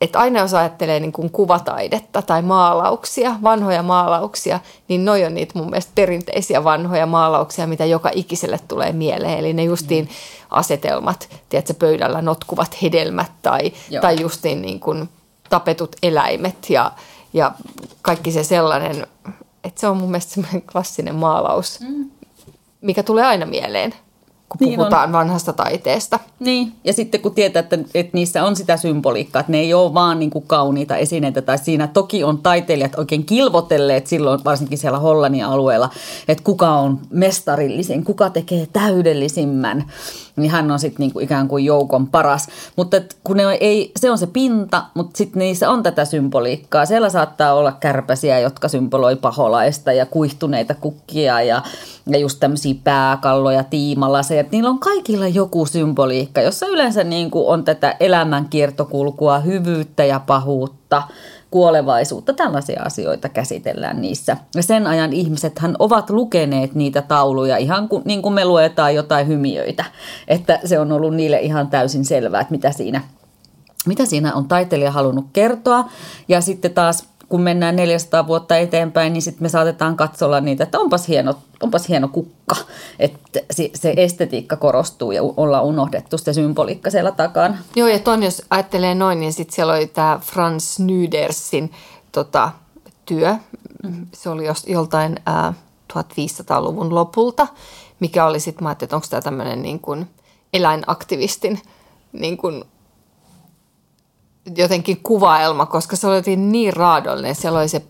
että 0.00 0.18
aina 0.18 0.40
jos 0.40 0.54
ajattelee 0.54 1.00
niin 1.00 1.12
kuin 1.12 1.30
kuvataidetta 1.30 2.22
tai 2.22 2.42
maalauksia, 2.42 3.36
vanhoja 3.42 3.82
maalauksia, 3.82 4.60
niin 4.88 5.04
noi 5.04 5.24
on 5.24 5.34
niitä 5.34 5.58
mun 5.58 5.70
mielestä 5.70 5.92
perinteisiä 5.94 6.64
vanhoja 6.64 7.06
maalauksia, 7.06 7.66
mitä 7.66 7.84
joka 7.84 8.10
ikiselle 8.14 8.60
tulee 8.68 8.92
mieleen. 8.92 9.38
Eli 9.38 9.52
ne 9.52 9.64
justiin 9.64 10.04
mm. 10.04 10.10
asetelmat, 10.50 11.28
tiedätkö, 11.48 11.74
pöydällä 11.74 12.22
notkuvat 12.22 12.82
hedelmät 12.82 13.32
tai, 13.42 13.72
tai 14.00 14.20
justiin 14.20 14.62
niin 14.62 14.80
kuin 14.80 15.08
tapetut 15.50 15.96
eläimet 16.02 16.70
ja, 16.70 16.92
ja 17.32 17.52
kaikki 18.02 18.32
se 18.32 18.44
sellainen, 18.44 19.06
että 19.64 19.80
se 19.80 19.88
on 19.88 19.96
mun 19.96 20.10
mielestä 20.10 20.34
semmoinen 20.34 20.62
klassinen 20.62 21.14
maalaus, 21.14 21.80
mm. 21.80 22.10
mikä 22.80 23.02
tulee 23.02 23.24
aina 23.24 23.46
mieleen 23.46 23.94
kun 24.48 24.56
niin 24.60 24.78
puhutaan 24.78 25.08
on. 25.08 25.12
vanhasta 25.12 25.52
taiteesta. 25.52 26.20
Niin, 26.40 26.72
ja 26.84 26.92
sitten 26.92 27.20
kun 27.20 27.34
tietää, 27.34 27.60
että, 27.60 27.78
että 27.94 28.10
niissä 28.16 28.44
on 28.44 28.56
sitä 28.56 28.76
symboliikkaa, 28.76 29.40
että 29.40 29.52
ne 29.52 29.58
ei 29.58 29.74
ole 29.74 29.94
vaan 29.94 30.18
niin 30.18 30.30
kuin 30.30 30.44
kauniita 30.46 30.96
esineitä, 30.96 31.42
tai 31.42 31.58
siinä 31.58 31.86
toki 31.86 32.24
on 32.24 32.38
taiteilijat 32.38 32.98
oikein 32.98 33.24
kilvotelleet 33.24 34.06
silloin, 34.06 34.44
varsinkin 34.44 34.78
siellä 34.78 34.98
Hollannin 34.98 35.44
alueella, 35.44 35.90
että 36.28 36.44
kuka 36.44 36.70
on 36.70 37.00
mestarillisen, 37.10 38.04
kuka 38.04 38.30
tekee 38.30 38.66
täydellisimmän 38.72 39.84
niin 40.38 40.50
hän 40.50 40.70
on 40.70 40.78
sitten 40.78 41.04
niinku 41.04 41.20
ikään 41.20 41.48
kuin 41.48 41.64
joukon 41.64 42.06
paras. 42.06 42.48
Mutta 42.76 42.96
kun 43.24 43.36
ne 43.36 43.42
ei, 43.60 43.92
se 43.96 44.10
on 44.10 44.18
se 44.18 44.26
pinta, 44.26 44.84
mutta 44.94 45.18
sitten 45.18 45.40
niissä 45.40 45.70
on 45.70 45.82
tätä 45.82 46.04
symboliikkaa. 46.04 46.86
Siellä 46.86 47.10
saattaa 47.10 47.54
olla 47.54 47.72
kärpäsiä, 47.72 48.38
jotka 48.38 48.68
symboloi 48.68 49.16
paholaista 49.16 49.92
ja 49.92 50.06
kuihtuneita 50.06 50.74
kukkia 50.74 51.42
ja, 51.42 51.62
ja 52.06 52.18
just 52.18 52.40
tämmöisiä 52.40 52.74
pääkalloja, 52.84 53.64
tiimalaseja. 53.64 54.44
Niillä 54.52 54.70
on 54.70 54.78
kaikilla 54.78 55.28
joku 55.28 55.66
symboliikka, 55.66 56.40
jossa 56.40 56.66
yleensä 56.66 57.04
niinku 57.04 57.50
on 57.50 57.64
tätä 57.64 57.96
elämän 58.00 58.48
kiertokulkua, 58.48 59.38
hyvyyttä 59.38 60.04
ja 60.04 60.20
pahuutta– 60.20 61.02
kuolevaisuutta, 61.50 62.32
tällaisia 62.32 62.82
asioita 62.82 63.28
käsitellään 63.28 64.02
niissä. 64.02 64.36
Ja 64.54 64.62
sen 64.62 64.86
ajan 64.86 65.12
ihmisethän 65.12 65.76
ovat 65.78 66.10
lukeneet 66.10 66.74
niitä 66.74 67.02
tauluja 67.02 67.56
ihan 67.56 67.88
kuin, 67.88 68.02
niin 68.04 68.22
kuin 68.22 68.34
me 68.34 68.44
luetaan 68.44 68.94
jotain 68.94 69.28
hymiöitä, 69.28 69.84
että 70.28 70.60
se 70.64 70.78
on 70.78 70.92
ollut 70.92 71.14
niille 71.14 71.38
ihan 71.40 71.68
täysin 71.68 72.04
selvää, 72.04 72.40
että 72.40 72.52
mitä 72.52 72.72
siinä, 72.72 73.00
mitä 73.86 74.06
siinä 74.06 74.34
on 74.34 74.48
taiteilija 74.48 74.90
halunnut 74.90 75.26
kertoa. 75.32 75.90
Ja 76.28 76.40
sitten 76.40 76.74
taas 76.74 77.08
kun 77.28 77.40
mennään 77.40 77.76
400 77.76 78.26
vuotta 78.26 78.56
eteenpäin, 78.56 79.12
niin 79.12 79.22
sitten 79.22 79.42
me 79.42 79.48
saatetaan 79.48 79.96
katsolla 79.96 80.40
niitä, 80.40 80.64
että 80.64 80.78
onpas 80.78 81.08
hieno, 81.08 81.34
onpas 81.62 81.88
hieno 81.88 82.08
kukka. 82.08 82.56
Että 82.98 83.40
se 83.74 83.94
estetiikka 83.96 84.56
korostuu 84.56 85.12
ja 85.12 85.22
ollaan 85.22 85.64
unohdettu 85.64 86.18
se 86.18 86.32
symboliikka 86.32 86.90
siellä 86.90 87.12
takana. 87.12 87.58
Joo, 87.76 87.88
ja 87.88 87.98
ton 87.98 88.22
jos 88.22 88.42
ajattelee 88.50 88.94
noin, 88.94 89.20
niin 89.20 89.32
sitten 89.32 89.54
siellä 89.54 89.72
oli 89.72 89.86
tämä 89.86 90.20
Franz 90.22 90.78
Nydersin 90.78 91.72
tota, 92.12 92.50
työ. 93.06 93.36
Se 94.12 94.30
oli 94.30 94.46
jos, 94.46 94.66
joltain 94.66 95.16
ää, 95.26 95.54
1500-luvun 95.94 96.94
lopulta, 96.94 97.46
mikä 98.00 98.26
oli 98.26 98.40
sitten, 98.40 98.62
mä 98.62 98.68
ajattelin, 98.68 98.86
että 98.86 98.96
onko 98.96 99.06
tämä 99.10 99.22
tämmöinen 99.22 99.62
niin 99.62 99.80
eläinaktivistin 100.52 101.60
niin 102.12 102.36
kuin 102.36 102.64
jotenkin 104.56 105.00
kuvaelma, 105.02 105.66
koska 105.66 105.96
se 105.96 106.06
oli 106.06 106.36
niin 106.36 106.72
raadollinen. 106.72 107.34
Siellä 107.34 107.58
oli 107.58 107.68
se 107.68 107.82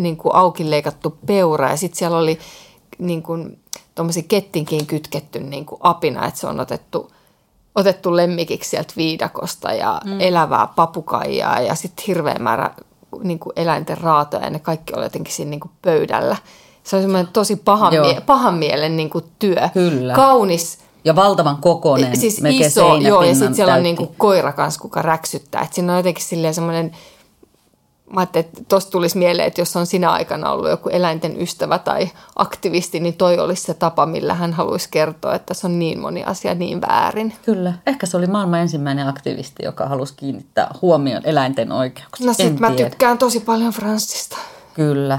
niin 0.00 0.16
kuin 0.16 0.34
auki 0.34 0.70
leikattu 0.70 1.18
peura 1.26 1.70
ja 1.70 1.76
sitten 1.76 1.98
siellä 1.98 2.18
oli 2.18 2.38
niin 2.98 3.22
kuin, 3.22 3.58
kettinkin 4.28 4.86
kytketty 4.86 5.40
niin 5.40 5.66
kuin 5.66 5.78
apina, 5.82 6.26
että 6.26 6.40
se 6.40 6.46
on 6.46 6.60
otettu, 6.60 7.10
otettu 7.74 8.16
lemmikiksi 8.16 8.70
sieltä 8.70 8.94
viidakosta 8.96 9.72
ja 9.72 10.00
mm. 10.04 10.20
elävää 10.20 10.68
papukaijaa 10.76 11.60
ja 11.60 11.74
sitten 11.74 12.04
hirveä 12.06 12.36
määrä 12.40 12.70
niin 13.22 13.38
kuin 13.38 13.52
eläinten 13.56 13.98
raatoja 13.98 14.44
ja 14.44 14.50
ne 14.50 14.58
kaikki 14.58 14.92
oli 14.96 15.04
jotenkin 15.04 15.34
siinä 15.34 15.50
niin 15.50 15.60
kuin 15.60 15.72
pöydällä. 15.82 16.36
Se 16.82 16.96
oli 16.96 17.02
semmoinen 17.02 17.32
tosi 17.32 17.56
pahan, 17.56 17.92
mie- 18.00 18.20
pahan 18.20 18.54
mielen 18.54 18.96
niin 18.96 19.10
kuin 19.10 19.24
työ. 19.38 19.68
Kyllä. 19.74 20.14
Kaunis 20.14 20.78
ja 21.04 21.16
valtavan 21.16 21.56
kokoinen. 21.56 22.16
Siis 22.16 22.42
iso, 22.48 22.94
joo, 22.94 23.22
ja 23.22 23.34
sitten 23.34 23.54
siellä 23.54 23.74
on 23.74 23.82
niinku 23.82 24.14
koira 24.18 24.52
kanssa, 24.52 24.80
kuka 24.80 25.02
räksyttää. 25.02 25.62
Et 25.62 25.72
siinä 25.72 25.92
on 25.92 25.98
jotenkin 25.98 26.24
silleen 26.24 26.54
semmoinen, 26.54 26.96
mä 28.12 28.20
ajattelin, 28.20 28.46
että 28.46 28.60
tuosta 28.68 28.90
tulisi 28.90 29.18
mieleen, 29.18 29.48
että 29.48 29.60
jos 29.60 29.76
on 29.76 29.86
sinä 29.86 30.10
aikana 30.10 30.50
ollut 30.50 30.70
joku 30.70 30.88
eläinten 30.88 31.40
ystävä 31.40 31.78
tai 31.78 32.10
aktivisti, 32.36 33.00
niin 33.00 33.14
toi 33.14 33.38
olisi 33.38 33.62
se 33.62 33.74
tapa, 33.74 34.06
millä 34.06 34.34
hän 34.34 34.52
haluaisi 34.52 34.88
kertoa, 34.90 35.34
että 35.34 35.54
se 35.54 35.66
on 35.66 35.78
niin 35.78 36.00
moni 36.00 36.24
asia 36.24 36.54
niin 36.54 36.80
väärin. 36.80 37.34
Kyllä. 37.44 37.72
Ehkä 37.86 38.06
se 38.06 38.16
oli 38.16 38.26
maailman 38.26 38.60
ensimmäinen 38.60 39.08
aktivisti, 39.08 39.64
joka 39.64 39.86
halusi 39.86 40.14
kiinnittää 40.16 40.74
huomioon 40.82 41.22
eläinten 41.26 41.72
oikeuksia. 41.72 42.26
No 42.26 42.32
sit 42.32 42.60
mä 42.60 42.70
tykkään 42.70 43.18
tosi 43.18 43.40
paljon 43.40 43.72
Franssista. 43.72 44.36
Kyllä. 44.74 45.18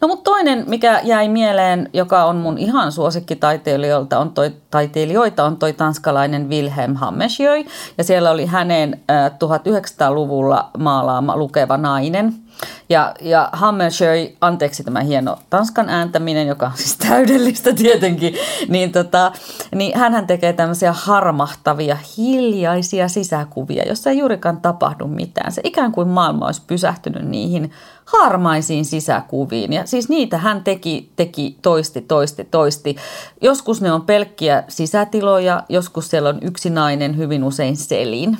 No 0.00 0.08
mutta 0.08 0.30
toinen, 0.30 0.64
mikä 0.68 1.00
jäi 1.04 1.28
mieleen, 1.28 1.90
joka 1.92 2.24
on 2.24 2.36
mun 2.36 2.58
ihan 2.58 2.92
suosikkitaiteilijoilta, 2.92 4.18
on 4.18 4.30
toi, 4.30 4.52
taiteilijoita, 4.70 5.44
on 5.44 5.56
toi 5.56 5.72
tanskalainen 5.72 6.48
Wilhelm 6.48 6.94
Hammersjö. 6.94 7.56
Ja 7.98 8.04
siellä 8.04 8.30
oli 8.30 8.46
hänen 8.46 9.00
äh, 9.10 9.30
1900-luvulla 9.30 10.70
maalaama 10.78 11.36
lukeva 11.36 11.76
nainen– 11.76 12.34
ja, 12.88 13.14
ja 13.20 13.48
Hammersjö, 13.52 14.12
anteeksi 14.40 14.84
tämä 14.84 15.00
hieno 15.00 15.38
tanskan 15.50 15.88
ääntäminen, 15.88 16.46
joka 16.46 16.66
on 16.66 16.72
siis 16.74 16.96
täydellistä 16.96 17.72
tietenkin, 17.72 18.34
niin, 18.68 18.92
tota, 18.92 19.32
niin 19.74 19.98
hän 19.98 20.26
tekee 20.26 20.52
tämmöisiä 20.52 20.92
harmahtavia, 20.92 21.96
hiljaisia 22.16 23.08
sisäkuvia, 23.08 23.82
jossa 23.88 24.10
ei 24.10 24.18
juurikaan 24.18 24.60
tapahdu 24.60 25.06
mitään. 25.06 25.52
Se 25.52 25.60
ikään 25.64 25.92
kuin 25.92 26.08
maailma 26.08 26.46
olisi 26.46 26.62
pysähtynyt 26.66 27.28
niihin 27.28 27.70
harmaisiin 28.04 28.84
sisäkuviin. 28.84 29.72
Ja 29.72 29.86
siis 29.86 30.08
niitä 30.08 30.38
hän 30.38 30.64
teki, 30.64 31.12
teki 31.16 31.58
toisti, 31.62 32.00
toisti, 32.00 32.44
toisti. 32.44 32.96
Joskus 33.42 33.80
ne 33.80 33.92
on 33.92 34.02
pelkkiä 34.02 34.64
sisätiloja, 34.68 35.62
joskus 35.68 36.10
siellä 36.10 36.28
on 36.28 36.38
yksi 36.42 36.70
nainen, 36.70 37.16
hyvin 37.16 37.44
usein 37.44 37.76
selin. 37.76 38.38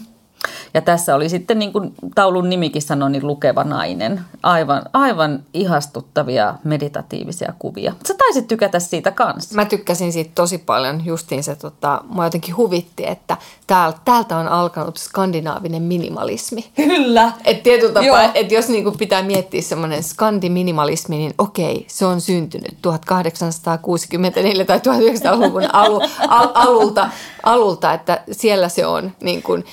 Ja 0.75 0.81
tässä 0.81 1.15
oli 1.15 1.29
sitten 1.29 1.59
niin 1.59 1.73
kuin 1.73 1.95
taulun 2.15 2.51
nimikin 2.51 2.83
sanoi, 2.83 3.11
niin 3.11 3.27
lukeva 3.27 3.65
nainen. 3.65 4.21
Aivan, 4.43 4.83
aivan 4.93 5.43
ihastuttavia 5.55 6.55
meditatiivisia 6.65 7.55
kuvia. 7.59 7.93
Sä 8.09 8.15
taisit 8.15 8.49
tykätä 8.49 8.79
siitä 8.79 9.11
kanssa. 9.11 9.55
Mä 9.55 9.65
tykkäsin 9.65 10.13
siitä 10.13 10.31
tosi 10.35 10.59
paljon. 10.59 11.07
Justiin 11.07 11.45
se, 11.45 11.57
tota, 11.57 12.01
mua 12.09 12.25
jotenkin 12.25 12.57
huvitti, 12.57 13.07
että 13.07 13.37
täältä, 13.67 13.99
täältä 14.05 14.37
on 14.37 14.49
alkanut 14.49 14.97
skandinaavinen 14.97 15.83
minimalismi. 15.83 16.65
Kyllä. 16.77 17.33
Et 17.45 17.63
tietyllä 17.63 17.93
tapaa, 17.93 18.33
että 18.35 18.55
jos 18.55 18.69
niinku 18.69 18.91
pitää 18.91 19.23
miettiä 19.23 19.63
semmoinen 19.63 20.03
skandiminimalismi, 20.03 21.17
niin 21.17 21.35
okei, 21.39 21.85
se 21.89 22.07
on 22.07 22.21
syntynyt 22.21 22.77
1864 22.83 24.65
tai 24.65 24.79
1900-luvun 24.79 25.75
alu, 25.75 26.01
al, 26.29 26.49
alulta, 26.55 27.09
alulta, 27.43 27.93
että 27.93 28.23
siellä 28.33 28.69
se 28.69 28.87
on 28.87 29.13
niin 29.21 29.43
kuin 29.43 29.65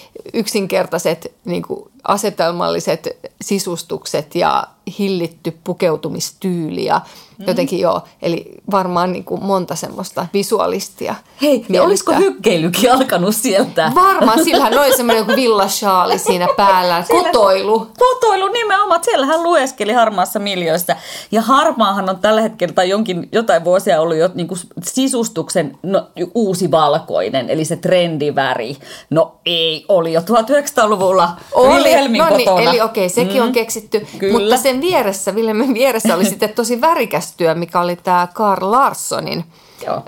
yksinkertaiset 0.62 1.34
niin 1.46 1.62
kuin 1.64 1.92
asetelmalliset 2.04 3.18
sisustukset 3.42 4.36
ja 4.36 4.68
hillitty 5.00 5.58
pukeutumistyyli 5.64 6.86
ja 6.86 7.02
mm. 7.42 7.48
jotenkin 7.48 7.80
joo, 7.80 8.02
eli 8.22 8.52
varmaan 8.72 9.12
niin 9.12 9.24
kuin 9.24 9.44
monta 9.44 9.76
semmoista 9.76 10.28
visualistia. 10.34 11.16
Hei, 11.42 11.66
ja 11.70 11.84
olisiko 11.84 12.14
hykkeilykin 12.14 12.94
alkanut 12.94 13.36
sieltä? 13.36 13.92
Varmaan, 13.96 14.44
sillähän 14.44 14.80
oli 14.80 14.98
semmoinen 14.98 15.22
joku 15.22 15.36
villashaali 15.36 16.20
siinä 16.20 16.48
päällä, 16.58 17.04
kotoilu. 17.10 17.88
Kotoilu 18.00 18.48
nimenomaan, 18.48 19.04
siellähän 19.04 19.44
lueskeli 19.44 19.94
harmaassa 19.94 20.40
miljoissa. 20.40 20.96
Ja 21.32 21.42
harmaahan 21.42 22.10
on 22.10 22.20
tällä 22.20 22.42
hetkellä 22.42 22.74
tai 22.74 22.90
jonkin, 22.90 23.30
jotain 23.32 23.64
vuosia 23.64 24.02
ollut 24.02 24.18
jo 24.18 24.30
niin 24.34 24.48
kuin 24.48 24.60
sisustuksen 24.84 25.78
no, 25.84 26.08
uusi 26.36 26.72
valkoinen, 26.72 27.50
eli 27.50 27.66
se 27.66 27.76
trendiväri. 27.76 28.78
No 29.10 29.36
ei, 29.46 29.86
oli 29.88 30.14
jo 30.14 30.22
1900-luvulla 30.22 31.30
oli. 31.54 31.84
Wilhelmin 31.84 32.20
no 32.20 32.38
niin, 32.38 32.48
kotona. 32.50 32.70
Eli 32.70 32.82
okei, 32.82 33.06
okay, 33.06 33.10
sekin 33.10 33.42
mm. 33.42 33.48
on 33.48 33.52
keksitty, 33.52 34.08
Kyllä. 34.18 34.40
mutta 34.40 34.58
sen 34.58 34.82
vieressä, 34.82 35.32
Wilhelmin 35.32 35.74
vieressä 35.74 36.16
oli 36.16 36.26
sitten 36.32 36.50
tosi 36.50 36.82
värikäs 36.82 37.31
työ, 37.38 37.56
mikä 37.56 37.80
oli 37.80 37.96
tämä 37.96 38.28
Karl 38.34 38.72
Larssonin 38.72 39.46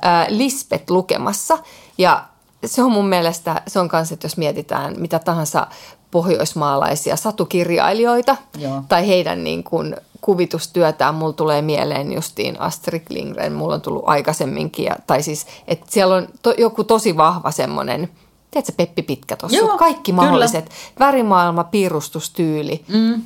ää, 0.02 0.26
Lisbeth 0.30 0.92
lukemassa. 0.92 1.58
Ja 1.98 2.24
se 2.66 2.84
on 2.84 2.92
mun 2.92 3.08
mielestä, 3.08 3.62
se 3.68 3.80
on 3.80 3.88
kanssa, 3.88 4.14
että 4.14 4.26
jos 4.26 4.38
mietitään 4.38 4.96
mitä 4.98 5.20
tahansa 5.20 5.68
pohjoismaalaisia 6.12 7.16
satukirjailijoita 7.16 8.38
Joo. 8.58 8.84
tai 8.90 9.08
heidän 9.08 9.44
niin 9.44 9.64
kuin 9.64 9.96
kuvitustyötään, 10.22 11.16
mulla 11.16 11.34
tulee 11.34 11.62
mieleen 11.62 12.14
justiin 12.14 12.62
Astrid 12.62 13.04
Lindgren, 13.10 13.54
mulla 13.54 13.74
on 13.74 13.82
tullut 13.82 14.04
aikaisemminkin, 14.06 14.86
ja, 14.86 14.96
tai 15.08 15.24
siis, 15.24 15.48
että 15.68 15.86
siellä 15.90 16.16
on 16.16 16.28
to, 16.42 16.54
joku 16.58 16.84
tosi 16.84 17.18
vahva 17.18 17.52
semmoinen– 17.52 18.10
Tiedätkö 18.54 18.74
Peppi 18.78 19.02
Pitkä 19.02 19.36
tuossa? 19.36 19.78
Kaikki 19.78 20.12
mahdolliset. 20.12 20.66
Kyllä. 20.66 20.76
Värimaailma, 21.00 21.64
piirustustyyli. 21.64 22.86
Mm. 22.88 23.22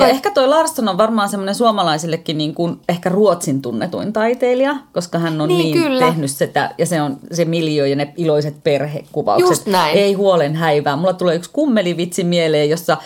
Ja 0.00 0.08
ehkä 0.08 0.30
toi 0.30 0.48
Larsson 0.48 0.88
on 0.88 0.98
varmaan 0.98 1.28
semmoinen 1.28 1.54
suomalaisillekin 1.54 2.38
niin 2.38 2.54
kuin 2.54 2.80
ehkä 2.88 3.08
Ruotsin 3.08 3.62
tunnetuin 3.62 4.12
taiteilija, 4.12 4.76
koska 4.92 5.18
hän 5.18 5.40
on 5.40 5.48
niin, 5.48 5.80
niin 5.80 5.98
tehnyt 5.98 6.30
sitä, 6.30 6.74
ja 6.78 6.86
se 6.86 7.02
on 7.02 7.18
se 7.32 7.44
miljö 7.44 7.86
ja 7.86 7.96
ne 7.96 8.14
iloiset 8.16 8.64
perhekuvaukset. 8.64 9.48
Just 9.48 9.66
näin. 9.66 9.98
Ei 9.98 10.12
huolen 10.12 10.56
häivää. 10.56 10.96
Mulla 10.96 11.12
tulee 11.12 11.34
yksi 11.34 11.50
kummelivitsi 11.52 12.24
mieleen, 12.24 12.70
jossa, 12.70 12.96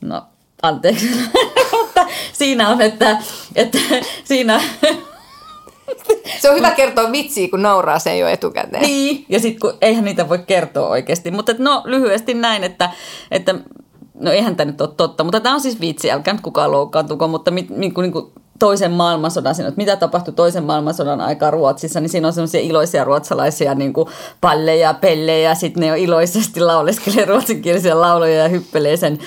no 0.00 0.22
anteeksi, 0.62 1.10
mutta 1.72 2.06
siinä 2.32 2.68
on, 2.68 2.80
että, 2.80 3.16
että 3.56 3.78
siinä 4.24 4.60
se 6.40 6.50
on 6.50 6.56
hyvä 6.56 6.70
kertoa 6.70 7.12
vitsiä, 7.12 7.48
kun 7.48 7.62
nauraa 7.62 7.98
sen 7.98 8.18
jo 8.18 8.28
etukäteen. 8.28 8.82
Niin, 8.82 9.24
ja 9.28 9.40
sitten 9.40 9.60
kun 9.60 9.78
eihän 9.80 10.04
niitä 10.04 10.28
voi 10.28 10.38
kertoa 10.38 10.88
oikeasti. 10.88 11.30
Mutta 11.30 11.54
no 11.58 11.82
lyhyesti 11.84 12.34
näin, 12.34 12.64
että, 12.64 12.90
että 13.30 13.54
no 14.14 14.30
eihän 14.30 14.56
tämä 14.56 14.70
nyt 14.70 14.80
ole 14.80 14.90
totta, 14.96 15.24
mutta 15.24 15.40
tämä 15.40 15.54
on 15.54 15.60
siis 15.60 15.80
vitsi, 15.80 16.10
älkää 16.10 16.34
nyt 16.34 16.42
kukaan 16.42 16.72
loukkaantuko, 16.72 17.28
mutta 17.28 17.50
mit, 17.50 17.70
niin 17.70 17.94
kuin, 17.94 18.02
niin 18.02 18.12
kuin 18.12 18.32
toisen 18.58 18.92
maailmansodan, 18.92 19.52
että 19.52 19.72
mitä 19.76 19.96
tapahtui 19.96 20.34
toisen 20.34 20.64
maailmansodan 20.64 21.20
aikaa 21.20 21.50
Ruotsissa, 21.50 22.00
niin 22.00 22.10
siinä 22.10 22.26
on 22.26 22.32
semmoisia 22.32 22.60
iloisia 22.60 23.04
ruotsalaisia 23.04 23.74
niin 23.74 23.92
kuin 23.92 24.08
palleja, 24.40 24.94
pellejä, 24.94 25.54
sitten 25.54 25.80
ne 25.80 25.92
on 25.92 25.98
iloisesti 25.98 26.60
lauleskelee 26.60 27.24
ruotsinkielisiä 27.24 28.00
lauloja 28.00 28.42
ja 28.42 28.48
hyppelee 28.48 28.96
sen 28.96 29.18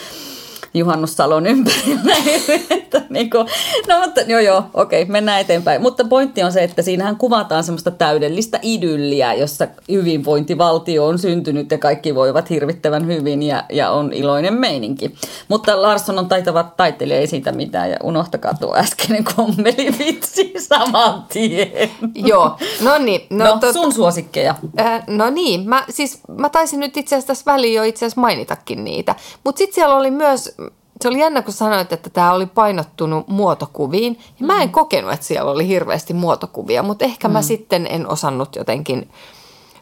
juhannussalon 0.74 1.48
ympärillä. 1.48 2.16
että 2.78 3.02
niin 3.10 3.30
kuin, 3.30 3.48
no 3.88 4.02
mutta 4.06 4.22
joo 4.22 4.40
joo, 4.40 4.64
okei, 4.74 5.06
mennään 5.06 5.42
eteenpäin. 5.42 5.82
Mutta 5.82 6.06
pointti 6.06 6.44
on 6.44 6.52
se, 6.52 6.64
että 6.64 6.82
siinähän 6.82 7.16
kuvataan 7.16 7.64
semmoista 7.64 7.92
täydellistä 7.92 8.60
idylliä, 8.62 9.34
jossa 9.34 9.68
hyvinvointivaltio 9.92 11.06
on 11.06 11.20
syntynyt 11.20 11.72
ja 11.72 11.78
kaikki 11.78 12.16
voivat 12.16 12.50
hirvittävän 12.50 13.08
hyvin 13.08 13.44
ja, 13.44 13.64
ja 13.70 13.92
on 13.92 14.14
iloinen 14.14 14.54
meininki. 14.54 15.16
Mutta 15.48 15.82
Larsson 15.82 16.20
on 16.20 16.30
taitava 16.30 16.64
taiteilija, 16.64 17.20
ei 17.20 17.28
siitä 17.28 17.52
mitään 17.52 17.90
ja 17.90 17.98
unohtakaa 18.04 18.54
tuo 18.54 18.76
äskeinen 18.76 19.24
kommelivitsi 19.36 20.54
saman 20.58 21.24
tien. 21.34 21.92
Joo, 22.16 22.58
no 22.82 22.98
niin. 22.98 23.22
No, 23.30 23.46
no 23.46 23.58
tot... 23.60 23.74
sun 23.74 23.94
suosikkeja. 23.94 24.56
Äh, 24.80 25.04
no 25.08 25.30
niin, 25.30 25.70
mä, 25.70 25.86
siis, 25.90 26.20
mä 26.38 26.50
taisin 26.50 26.80
nyt 26.80 26.98
itse 26.98 27.16
asiassa 27.16 27.28
tässä 27.28 27.52
väliin 27.52 27.74
jo 27.74 27.84
itse 27.84 28.06
asiassa 28.06 28.22
mainitakin 28.22 28.84
niitä. 28.84 29.16
Mutta 29.44 29.58
sitten 29.58 29.76
siellä 29.76 29.96
oli 29.96 30.12
myös, 30.12 30.56
se 31.02 31.08
oli 31.08 31.20
jännä 31.20 31.42
kun 31.42 31.54
sanoit, 31.54 31.94
että 31.94 32.10
tämä 32.10 32.34
oli 32.34 32.46
painottunut 32.46 33.28
muotokuviin. 33.28 34.20
Ja 34.40 34.46
mä 34.46 34.62
en 34.62 34.70
mm. 34.70 34.72
kokenut, 34.72 35.14
että 35.14 35.26
siellä 35.26 35.52
oli 35.52 35.68
hirveästi 35.68 36.14
muotokuvia, 36.14 36.84
mutta 36.84 37.06
ehkä 37.06 37.28
mm. 37.28 37.32
mä 37.32 37.42
sitten 37.42 37.88
en 37.88 38.10
osannut 38.10 38.56
jotenkin 38.56 39.10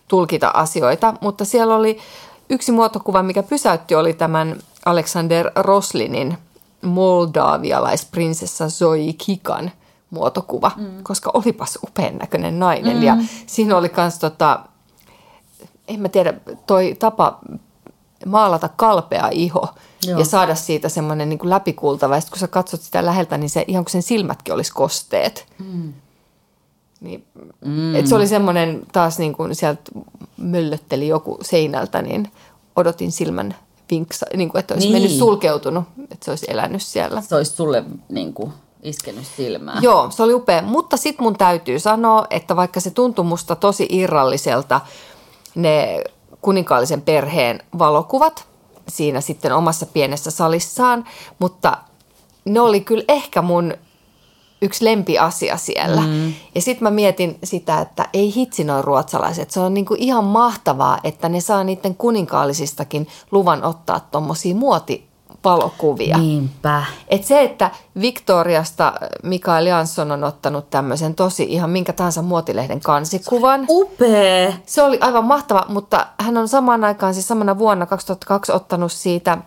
tulkita 0.07 0.51
asioita. 0.53 1.13
Mutta 1.22 1.45
siellä 1.45 1.75
oli 1.75 1.98
yksi 2.50 2.72
muotokuva, 2.72 3.24
mikä 3.24 3.43
pysäytti, 3.43 3.95
oli 3.95 4.13
tämän 4.13 4.55
Alexander 4.86 5.51
Roslinin 5.55 6.38
moldavialaisprinsessa 6.81 8.69
Zoe 8.69 9.13
Kikan 9.25 9.72
muotokuva, 10.10 10.72
mm. 10.77 11.03
koska 11.03 11.31
olipas 11.34 11.79
upean 11.84 12.17
näköinen 12.17 12.60
nainen. 12.60 12.98
Mm. 12.98 13.03
Ja 13.03 13.17
siinä 13.45 13.77
oli 13.77 13.91
myös 13.98 14.19
tota, 14.19 14.60
en 15.88 16.00
mä 16.00 16.10
tiedä, 16.10 16.34
toi 16.67 16.95
tapa 17.00 17.39
maalata 18.25 18.69
kalpea 18.69 19.29
iho 19.31 19.67
Joo. 20.07 20.19
ja 20.19 20.25
saada 20.25 20.55
siitä 20.55 20.89
semmoinen 20.89 21.29
niin 21.29 21.39
läpikultava. 21.43 22.15
Ja 22.15 22.22
kun 22.29 22.39
sä 22.39 22.48
katsot 22.48 22.81
sitä 22.81 23.05
läheltä, 23.05 23.38
niin 23.38 23.50
se 23.50 23.65
ihan 23.67 23.86
kuin 23.86 23.91
sen 23.91 24.03
silmätkin 24.03 24.53
olisi 24.53 24.74
kosteet. 24.74 25.45
Mm. 25.60 25.93
Niin, 27.01 27.25
mm. 27.65 27.95
Et 27.95 28.07
se 28.07 28.15
oli 28.15 28.27
semmoinen 28.27 28.81
taas 28.91 29.19
niin 29.19 29.34
kuin 29.34 29.55
sieltä 29.55 29.81
möllötteli 30.38 31.07
joku 31.07 31.38
seinältä, 31.41 32.01
niin 32.01 32.31
odotin 32.75 33.12
silmän 33.12 33.55
vinksa, 33.91 34.25
niin 34.36 34.50
kuin, 34.50 34.60
että 34.60 34.74
olisi 34.74 34.88
niin. 34.88 35.01
mennyt 35.01 35.17
sulkeutunut, 35.17 35.84
että 36.12 36.25
se 36.25 36.31
olisi 36.31 36.45
elänyt 36.50 36.81
siellä. 36.81 37.22
Se 37.22 37.36
olisi 37.36 37.55
sulle 37.55 37.84
niin 38.10 38.34
kuin 38.34 38.53
iskenyt 38.84 39.25
silmään. 39.38 39.84
Joo, 39.84 40.12
se 40.12 40.24
oli 40.24 40.34
upea. 40.34 40.62
Mutta 40.62 40.98
sitten 40.98 41.24
mun 41.24 41.38
täytyy 41.38 41.79
sanoa, 41.79 42.27
että 42.29 42.55
vaikka 42.55 42.79
se 42.79 42.91
tuntui 42.91 43.25
musta 43.25 43.55
tosi 43.55 43.88
irralliselta– 43.89 44.81
ne 45.55 46.03
kuninkaallisen 46.45 47.01
perheen 47.01 47.63
valokuvat 47.79 48.47
siinä 48.87 49.21
sitten 49.21 49.51
omassa 49.51 49.85
pienessä 49.85 50.31
salissaan, 50.31 51.05
mutta 51.39 51.77
ne 52.45 52.59
oli 52.59 52.81
kyllä 52.81 53.03
ehkä 53.07 53.41
mun 53.41 53.73
yksi 54.61 54.85
lempiasia 54.85 55.57
siellä. 55.57 56.01
Mm. 56.01 56.33
Ja 56.55 56.61
sitten 56.61 56.83
mä 56.83 56.91
mietin 56.91 57.37
sitä, 57.43 57.81
että 57.81 58.09
ei 58.13 58.35
hitsi 58.35 58.63
noin 58.63 58.83
ruotsalaiset. 58.83 59.51
Se 59.51 59.59
on 59.59 59.73
niinku 59.73 59.95
ihan 59.97 60.23
mahtavaa, 60.23 60.99
että 61.03 61.29
ne 61.29 61.41
saa 61.41 61.63
niiden 61.63 61.95
kuninkaallisistakin 61.95 63.07
luvan 63.31 63.63
ottaa 63.63 63.99
tuommoisia 63.99 64.55
muoti 64.55 65.07
valokuvia. 65.45 66.17
Niinpä. 66.17 66.83
Et 67.07 67.23
se, 67.23 67.41
että 67.41 67.71
Victoriasta 68.01 68.93
Mikael 69.23 69.65
Jansson 69.65 70.11
on 70.11 70.23
ottanut 70.23 70.69
tämmöisen 70.69 71.15
tosi 71.15 71.43
ihan 71.43 71.69
minkä 71.69 71.93
tahansa 71.93 72.21
muotilehden 72.21 72.79
kansikuvan. 72.79 73.65
Upea! 73.69 74.53
Se 74.65 74.81
oli 74.81 74.97
aivan 75.01 75.25
mahtava, 75.25 75.65
mutta 75.67 76.07
hän 76.19 76.37
on 76.37 76.47
samaan 76.47 76.83
aikaan, 76.83 77.13
siis 77.13 77.27
samana 77.27 77.57
vuonna 77.57 77.85
2002 77.85 78.51
ottanut 78.51 78.91
siitä 78.91 79.37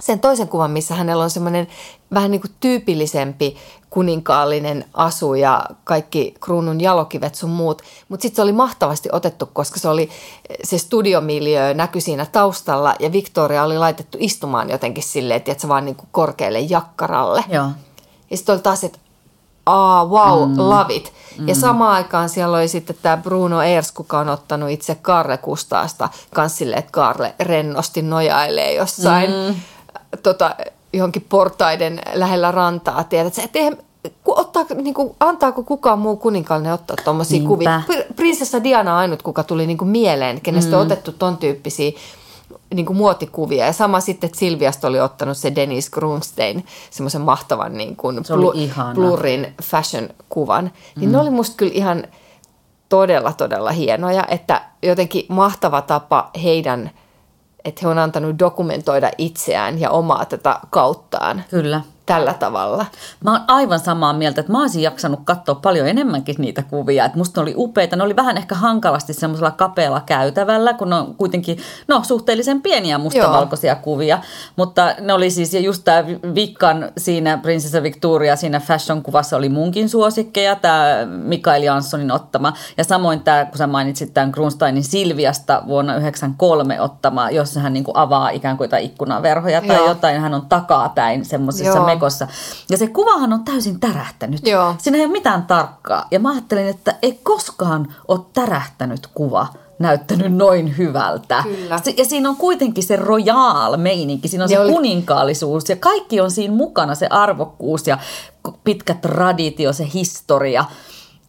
sen 0.00 0.20
toisen 0.20 0.48
kuvan, 0.48 0.70
missä 0.70 0.94
hänellä 0.94 1.24
on 1.24 1.30
semmoinen 1.30 1.68
vähän 2.14 2.30
niin 2.30 2.40
kuin 2.40 2.54
tyypillisempi 2.60 3.56
kuninkaallinen 3.90 4.84
asu 4.94 5.34
ja 5.34 5.64
kaikki 5.84 6.34
kruunun 6.40 6.80
jalokivet 6.80 7.34
sun 7.34 7.50
muut. 7.50 7.82
Mutta 8.08 8.22
sitten 8.22 8.36
se 8.36 8.42
oli 8.42 8.52
mahtavasti 8.52 9.08
otettu, 9.12 9.48
koska 9.52 9.80
se 9.80 9.88
oli 9.88 10.10
se 10.64 10.78
studiomiljö 10.78 11.74
näkyi 11.74 12.00
siinä 12.00 12.26
taustalla 12.26 12.94
ja 12.98 13.12
Victoria 13.12 13.64
oli 13.64 13.78
laitettu 13.78 14.18
istumaan 14.20 14.70
jotenkin 14.70 15.04
silleen, 15.04 15.42
että 15.46 15.60
se 15.62 15.68
vaan 15.68 15.84
niin 15.84 15.96
kuin 15.96 16.08
korkealle 16.12 16.60
jakkaralle. 16.60 17.44
Joo. 17.48 17.68
Ja 18.30 18.36
sitten 18.36 18.52
oli 18.52 18.62
taas, 18.62 18.84
että 18.84 18.98
aa, 19.66 20.04
wow, 20.04 20.50
mm. 20.50 20.58
love 20.58 20.94
it. 20.94 21.12
Mm. 21.38 21.48
Ja 21.48 21.54
samaan 21.54 21.94
aikaan 21.94 22.28
siellä 22.28 22.56
oli 22.56 22.68
sitten 22.68 22.96
tämä 23.02 23.16
Bruno 23.16 23.62
Eers, 23.62 23.92
kuka 23.92 24.18
on 24.18 24.28
ottanut 24.28 24.70
itse 24.70 24.94
Karle 24.94 25.38
Kustaasta 25.38 26.08
kans 26.34 26.58
silleen, 26.58 26.78
että 26.78 26.92
Karle 26.92 27.34
rennosti 27.40 28.02
nojailee 28.02 28.74
jossain 28.74 29.30
mm. 29.30 29.54
Tota, 30.22 30.54
johonkin 30.92 31.26
portaiden 31.28 32.00
lähellä 32.14 32.52
rantaa. 32.52 33.04
Tiedät, 33.04 33.38
että 33.38 33.58
eihän, 33.58 33.76
ottaa, 34.26 34.64
niin 34.74 34.94
kuin, 34.94 35.14
antaako 35.20 35.62
kukaan 35.62 35.98
muu 35.98 36.16
kuninkaallinen 36.16 36.72
ottaa 36.72 36.96
tuommoisia 37.04 37.46
kuvia. 37.46 37.82
Prinsessa 38.16 38.64
Diana 38.64 38.92
on 38.92 38.98
ainut, 38.98 39.22
kuka 39.22 39.42
tuli 39.42 39.66
niin 39.66 39.78
kuin 39.78 39.88
mieleen, 39.88 40.40
kenestä 40.40 40.70
mm. 40.70 40.80
on 40.80 40.86
otettu 40.86 41.12
ton 41.12 41.36
tyyppisiä 41.36 41.92
niin 42.74 42.86
kuin 42.86 42.96
muotikuvia. 42.96 43.66
Ja 43.66 43.72
sama 43.72 44.00
sitten, 44.00 44.28
että 44.28 44.38
Silviasta 44.38 44.88
oli 44.88 45.00
ottanut 45.00 45.36
se 45.36 45.54
Dennis 45.54 45.90
Grunstein, 45.90 46.66
semmoisen 46.90 47.20
mahtavan 47.20 47.74
niin 47.74 47.96
kuin 47.96 48.18
blu- 48.18 48.94
blurin 48.94 49.54
fashion-kuvan. 49.62 50.70
Niin 50.96 51.08
mm. 51.08 51.12
ne 51.12 51.20
oli 51.20 51.30
musta 51.30 51.56
kyllä 51.56 51.72
ihan 51.74 52.04
todella, 52.88 53.32
todella 53.32 53.70
hienoja, 53.70 54.24
että 54.28 54.62
jotenkin 54.82 55.26
mahtava 55.28 55.82
tapa 55.82 56.30
heidän, 56.42 56.90
että 57.66 57.80
he 57.82 57.88
on 57.88 57.98
antanut 57.98 58.38
dokumentoida 58.38 59.10
itseään 59.18 59.80
ja 59.80 59.90
omaa 59.90 60.24
tätä 60.24 60.60
kauttaan. 60.70 61.44
Kyllä 61.50 61.80
tällä 62.06 62.34
tavalla. 62.34 62.86
Mä 63.24 63.32
oon 63.32 63.40
aivan 63.48 63.80
samaa 63.80 64.12
mieltä, 64.12 64.40
että 64.40 64.52
mä 64.52 64.60
olisin 64.60 64.82
jaksanut 64.82 65.20
katsoa 65.24 65.54
paljon 65.54 65.88
enemmänkin 65.88 66.34
niitä 66.38 66.62
kuvia. 66.62 67.04
Että 67.04 67.18
musta 67.18 67.40
ne 67.40 67.42
oli 67.42 67.54
upeita. 67.56 67.96
Ne 67.96 68.02
oli 68.02 68.16
vähän 68.16 68.36
ehkä 68.36 68.54
hankalasti 68.54 69.12
semmoisella 69.12 69.50
kapealla 69.50 70.00
käytävällä, 70.06 70.74
kun 70.74 70.90
ne 70.90 70.96
on 70.96 71.14
kuitenkin 71.14 71.58
no, 71.88 72.02
suhteellisen 72.04 72.62
pieniä 72.62 72.98
mustavalkoisia 72.98 73.72
Joo. 73.72 73.80
kuvia. 73.82 74.18
Mutta 74.56 74.94
ne 75.00 75.12
oli 75.12 75.30
siis, 75.30 75.54
ja 75.54 75.60
just 75.60 75.82
tämä 75.84 76.04
Vikkan 76.34 76.88
siinä 76.98 77.38
Prinsessa 77.38 77.82
Victoria 77.82 78.36
siinä 78.36 78.60
fashion-kuvassa 78.60 79.36
oli 79.36 79.48
munkin 79.48 79.88
suosikkeja, 79.88 80.56
tämä 80.56 81.06
Mikael 81.06 81.62
Janssonin 81.62 82.12
ottama. 82.12 82.52
Ja 82.76 82.84
samoin 82.84 83.20
tämä, 83.20 83.44
kun 83.44 83.58
sä 83.58 83.66
mainitsit 83.66 84.14
tämän 84.14 84.30
Grunsteinin 84.30 84.84
Silviasta 84.84 85.62
vuonna 85.66 85.92
1993 85.92 86.80
ottama, 86.80 87.30
jossa 87.30 87.60
hän 87.60 87.72
niin 87.72 87.84
kuin 87.84 87.96
avaa 87.96 88.30
ikään 88.30 88.56
kuin 88.56 88.64
jotain 88.64 88.84
ikkunaverhoja 88.84 89.60
tai 89.60 89.76
Joo. 89.76 89.88
jotain. 89.88 90.20
Hän 90.20 90.34
on 90.34 90.46
takapäin 90.48 91.24
semmoisissa 91.24 91.95
mekossa. 91.96 92.28
Ja 92.70 92.76
se 92.76 92.86
kuvahan 92.86 93.32
on 93.32 93.44
täysin 93.44 93.80
tärähtänyt. 93.80 94.46
Joo. 94.46 94.74
Siinä 94.78 94.98
ei 94.98 95.04
ole 95.04 95.12
mitään 95.12 95.42
tarkkaa. 95.42 96.06
Ja 96.10 96.20
mä 96.20 96.30
ajattelin, 96.30 96.66
että 96.66 96.94
ei 97.02 97.20
koskaan 97.22 97.94
ole 98.08 98.20
tärähtänyt 98.32 99.06
kuva 99.06 99.46
näyttänyt 99.78 100.34
noin 100.34 100.78
hyvältä. 100.78 101.42
Kyllä. 101.42 101.80
Ja 101.96 102.04
siinä 102.04 102.28
on 102.28 102.36
kuitenkin 102.36 102.84
se 102.84 102.96
royal 102.96 103.76
meininki, 103.76 104.28
siinä 104.28 104.44
on 104.44 104.48
se, 104.48 104.54
se 104.54 104.60
oli... 104.60 104.72
kuninkaallisuus 104.72 105.68
ja 105.68 105.76
kaikki 105.76 106.20
on 106.20 106.30
siinä 106.30 106.54
mukana, 106.54 106.94
se 106.94 107.06
arvokkuus 107.06 107.86
ja 107.86 107.98
pitkä 108.64 108.94
traditio, 108.94 109.72
se 109.72 109.88
historia. 109.94 110.64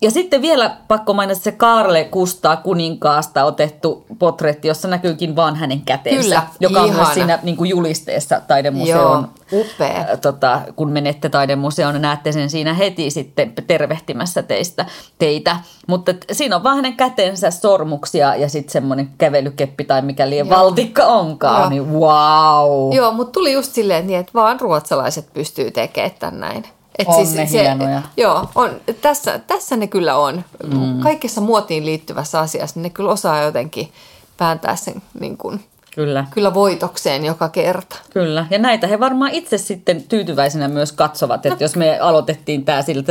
Ja 0.01 0.11
sitten 0.11 0.41
vielä 0.41 0.77
pakko 0.87 1.13
mainita 1.13 1.41
se 1.41 1.51
Karle 1.51 2.03
Kustaa 2.03 2.57
kuninkaasta 2.57 3.43
otettu 3.43 4.05
potretti, 4.19 4.67
jossa 4.67 4.87
näkyykin 4.87 5.35
vaan 5.35 5.55
hänen 5.55 5.81
käteensä. 5.81 6.23
Kyllä, 6.23 6.43
joka 6.59 6.79
ihana. 6.79 6.91
on 6.91 6.95
myös 6.95 7.13
siinä 7.13 7.39
niin 7.43 7.57
kuin 7.57 7.69
julisteessa 7.69 8.41
taidemuseon. 8.47 9.21
Joo, 9.21 9.29
upea. 9.51 10.17
Tota, 10.21 10.61
kun 10.75 10.91
menette 10.91 11.29
taidemuseoon, 11.29 11.93
niin 11.93 12.01
näette 12.01 12.31
sen 12.31 12.49
siinä 12.49 12.73
heti 12.73 13.09
sitten 13.09 13.53
tervehtimässä 13.67 14.43
teistä, 14.43 14.85
teitä. 15.19 15.55
Mutta 15.87 16.13
siinä 16.31 16.55
on 16.55 16.63
vaan 16.63 16.75
hänen 16.75 16.97
kätensä 16.97 17.51
sormuksia 17.51 18.35
ja 18.35 18.49
sitten 18.49 18.71
semmoinen 18.71 19.09
kävelykeppi 19.17 19.83
tai 19.83 20.01
mikä 20.01 20.29
liian 20.29 20.49
valtikka 20.49 21.05
onkaan. 21.05 21.61
Joo. 21.61 21.69
Niin 21.69 21.93
wow. 21.93 22.93
Joo, 22.93 23.11
mutta 23.11 23.31
tuli 23.31 23.53
just 23.53 23.73
silleen 23.73 24.07
niin, 24.07 24.19
että 24.19 24.31
vaan 24.33 24.59
ruotsalaiset 24.59 25.33
pystyy 25.33 25.71
tekemään 25.71 26.11
tämän 26.19 26.39
näin. 26.39 26.63
Et 26.99 27.07
on 27.07 27.15
siis 27.15 27.35
ne 27.35 27.47
se, 27.47 27.61
hienoja. 27.61 28.01
Joo, 28.17 28.49
on, 28.55 28.69
tässä, 29.01 29.39
tässä 29.39 29.77
ne 29.77 29.87
kyllä 29.87 30.17
on. 30.17 30.43
Mm. 30.73 30.99
Kaikessa 30.99 31.41
muotiin 31.41 31.85
liittyvässä 31.85 32.39
asiassa 32.39 32.79
ne 32.79 32.89
kyllä 32.89 33.11
osaa 33.11 33.43
jotenkin 33.43 33.91
vääntää 34.39 34.75
sen 34.75 35.01
niin 35.19 35.37
kuin, 35.37 35.63
Kyllä. 35.97 36.25
Kyllä 36.31 36.53
voitokseen 36.53 37.25
joka 37.25 37.49
kerta. 37.49 37.95
Kyllä. 38.13 38.45
Ja 38.49 38.59
näitä 38.59 38.87
he 38.87 38.99
varmaan 38.99 39.31
itse 39.31 39.57
sitten 39.57 40.03
tyytyväisenä 40.03 40.67
myös 40.67 40.91
katsovat. 40.91 41.45
Että 41.45 41.63
jos 41.63 41.75
me 41.75 41.99
aloitettiin 41.99 42.65
tämä 42.65 42.81
sillä, 42.81 43.03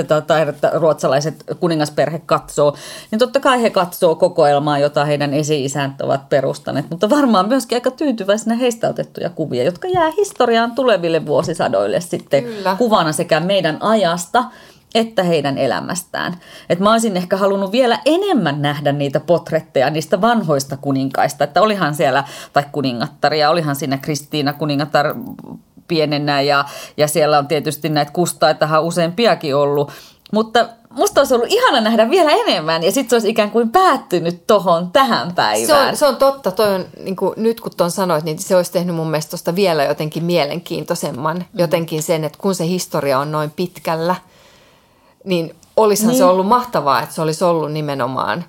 että, 0.48 0.70
ruotsalaiset 0.74 1.44
kuningasperhe 1.60 2.22
katsoo, 2.26 2.76
niin 3.10 3.18
totta 3.18 3.40
kai 3.40 3.62
he 3.62 3.70
katsoo 3.70 4.14
kokoelmaa, 4.14 4.78
jota 4.78 5.04
heidän 5.04 5.34
esi-isänt 5.34 6.00
ovat 6.00 6.28
perustaneet. 6.28 6.90
Mutta 6.90 7.10
varmaan 7.10 7.48
myöskin 7.48 7.76
aika 7.76 7.90
tyytyväisenä 7.90 8.56
heistä 8.56 8.88
otettuja 8.88 9.30
kuvia, 9.30 9.64
jotka 9.64 9.88
jää 9.88 10.10
historiaan 10.16 10.72
tuleville 10.72 11.26
vuosisadoille 11.26 12.00
sitten 12.00 12.44
Kyllä. 12.44 12.76
kuvana 12.78 13.12
sekä 13.12 13.40
meidän 13.40 13.76
ajasta– 13.80 14.44
että 14.94 15.22
heidän 15.22 15.58
elämästään. 15.58 16.36
Et 16.68 16.78
mä 16.78 16.92
olisin 16.92 17.16
ehkä 17.16 17.36
halunnut 17.36 17.72
vielä 17.72 17.98
enemmän 18.04 18.62
nähdä 18.62 18.92
niitä 18.92 19.20
potretteja 19.20 19.90
niistä 19.90 20.20
vanhoista 20.20 20.76
kuninkaista, 20.76 21.44
että 21.44 21.62
olihan 21.62 21.94
siellä, 21.94 22.24
tai 22.52 22.64
kuningattaria, 22.72 23.50
olihan 23.50 23.76
siinä 23.76 23.98
Kristiina 23.98 24.52
kuningatar 24.52 25.14
pienenä 25.88 26.40
ja, 26.40 26.64
ja 26.96 27.08
siellä 27.08 27.38
on 27.38 27.48
tietysti 27.48 27.88
näitä 27.88 28.12
kustaitahan 28.12 28.82
useampiakin 28.82 29.56
ollut. 29.56 29.92
Mutta 30.32 30.68
musta 30.90 31.20
olisi 31.20 31.34
ollut 31.34 31.50
ihana 31.50 31.80
nähdä 31.80 32.10
vielä 32.10 32.30
enemmän 32.30 32.82
ja 32.82 32.92
sitten 32.92 33.10
se 33.10 33.16
olisi 33.16 33.28
ikään 33.28 33.50
kuin 33.50 33.70
päättynyt 33.70 34.46
tohon 34.46 34.90
tähän 34.90 35.34
päivään. 35.34 35.66
Se 35.66 35.74
on, 35.74 35.96
se 35.96 36.06
on 36.06 36.16
totta. 36.16 36.50
Toi 36.50 36.74
on, 36.74 36.84
niin 37.04 37.16
kuin, 37.16 37.34
nyt 37.36 37.60
kun 37.60 37.72
tuon 37.76 37.90
sanoit, 37.90 38.24
niin 38.24 38.38
se 38.38 38.56
olisi 38.56 38.72
tehnyt 38.72 38.96
mun 38.96 39.10
mielestä 39.10 39.30
tosta 39.30 39.54
vielä 39.54 39.84
jotenkin 39.84 40.24
mielenkiintoisemman. 40.24 41.36
Mm. 41.36 41.44
Jotenkin 41.58 42.02
sen, 42.02 42.24
että 42.24 42.38
kun 42.38 42.54
se 42.54 42.66
historia 42.66 43.18
on 43.18 43.32
noin 43.32 43.50
pitkällä, 43.50 44.14
niin 45.26 45.54
olisihan 45.76 46.10
niin. 46.10 46.18
se 46.18 46.24
ollut 46.24 46.46
mahtavaa, 46.46 47.02
että 47.02 47.14
se 47.14 47.22
olisi 47.22 47.44
ollut 47.44 47.72
nimenomaan 47.72 48.44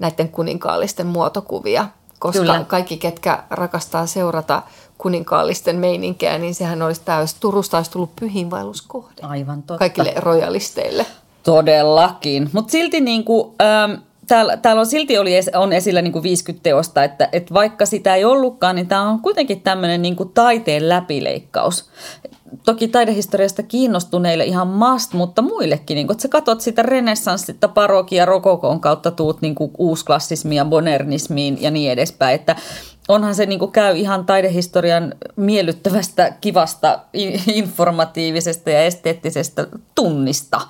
näiden 0.00 0.28
kuninkaallisten 0.28 1.06
muotokuvia. 1.06 1.86
Koska 2.18 2.40
Kyllä. 2.40 2.64
kaikki, 2.66 2.96
ketkä 2.96 3.42
rakastaa 3.50 4.06
seurata 4.06 4.62
kuninkaallisten 4.98 5.76
meininkejä, 5.76 6.38
niin 6.38 6.54
sehän 6.54 6.82
olisi 6.82 7.00
täys. 7.04 7.34
Turusta 7.34 7.76
olisi 7.76 7.90
tullut 7.90 8.16
pyhiinvaelluskohde. 8.16 9.22
Aivan 9.22 9.62
totta. 9.62 9.78
Kaikille 9.78 10.12
rojalisteille. 10.16 11.06
Todellakin. 11.42 12.50
Mutta 12.52 12.70
silti 12.70 13.00
niin 13.00 13.24
kuin, 13.24 13.54
ähm, 13.62 13.92
täällä, 14.26 14.56
täällä 14.56 14.80
on 14.80 14.86
silti 14.86 15.18
oli, 15.18 15.30
on 15.54 15.72
esillä 15.72 16.02
niin 16.02 16.12
kuin 16.12 16.22
50 16.22 16.62
teosta, 16.62 17.04
että, 17.04 17.28
että 17.32 17.54
vaikka 17.54 17.86
sitä 17.86 18.14
ei 18.14 18.24
ollutkaan, 18.24 18.76
niin 18.76 18.86
tämä 18.86 19.08
on 19.08 19.20
kuitenkin 19.20 19.60
tämmöinen 19.60 20.02
niin 20.02 20.16
kuin 20.16 20.32
taiteen 20.34 20.88
läpileikkaus. 20.88 21.90
Toki 22.64 22.88
taidehistoriasta 22.88 23.62
kiinnostuneille 23.62 24.44
ihan 24.44 24.68
must, 24.68 25.12
mutta 25.12 25.42
muillekin. 25.42 25.94
Niin 25.94 26.06
kuin, 26.06 26.14
että 26.14 26.22
sä 26.22 26.28
katsot 26.28 26.60
sitä 26.60 26.82
renessanssista, 26.82 27.68
parokia, 27.68 28.24
rokokon 28.24 28.80
kautta 28.80 29.10
tuut 29.10 29.42
niin 29.42 29.54
uusklassismiin 29.78 30.66
modernismiin 30.66 31.62
ja 31.62 31.70
niin 31.70 31.92
edespäin. 31.92 32.34
Että 32.34 32.56
onhan 33.08 33.34
se 33.34 33.46
niin 33.46 33.58
kuin 33.58 33.72
käy 33.72 33.96
ihan 33.96 34.26
taidehistorian 34.26 35.14
miellyttävästä, 35.36 36.32
kivasta, 36.40 36.98
informatiivisesta 37.46 38.70
ja 38.70 38.80
esteettisestä 38.80 39.66
tunnista 39.94 40.60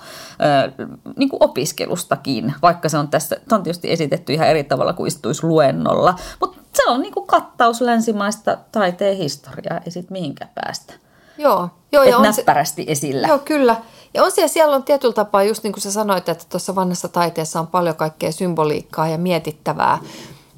niin 1.15 1.29
kuin 1.29 1.43
opiskelustakin, 1.43 2.53
vaikka 2.61 2.89
se 2.89 2.97
on 2.97 3.07
tässä, 3.07 3.37
se 3.49 3.55
on 3.55 3.63
tietysti 3.63 3.91
esitetty 3.91 4.33
ihan 4.33 4.47
eri 4.47 4.63
tavalla 4.63 4.93
kuin 4.93 5.07
istuisi 5.07 5.47
luennolla, 5.47 6.15
mutta 6.39 6.57
se 6.73 6.83
on 6.89 7.01
niin 7.01 7.13
kuin 7.13 7.27
kattaus 7.27 7.81
länsimaista 7.81 8.57
taiteen 8.71 9.17
historiaa, 9.17 9.79
ei 9.85 9.91
sitten 9.91 10.13
mihinkään 10.13 10.51
päästä. 10.55 10.93
Joo. 11.37 11.69
Joo 11.91 12.03
ja 12.03 12.17
on 12.17 12.23
näppärästi 12.23 12.85
se, 12.85 12.91
esillä. 12.91 13.27
Joo, 13.27 13.39
kyllä. 13.39 13.75
Ja 14.13 14.23
on 14.23 14.31
siellä, 14.31 14.47
siellä 14.47 14.75
on 14.75 14.83
tietyllä 14.83 15.13
tapaa, 15.13 15.43
just 15.43 15.63
niin 15.63 15.73
kuin 15.73 15.81
sä 15.81 15.91
sanoit, 15.91 16.29
että 16.29 16.45
tuossa 16.49 16.75
vanhassa 16.75 17.07
taiteessa 17.07 17.59
on 17.59 17.67
paljon 17.67 17.95
kaikkea 17.95 18.31
symboliikkaa 18.31 19.07
ja 19.07 19.17
mietittävää. 19.17 19.97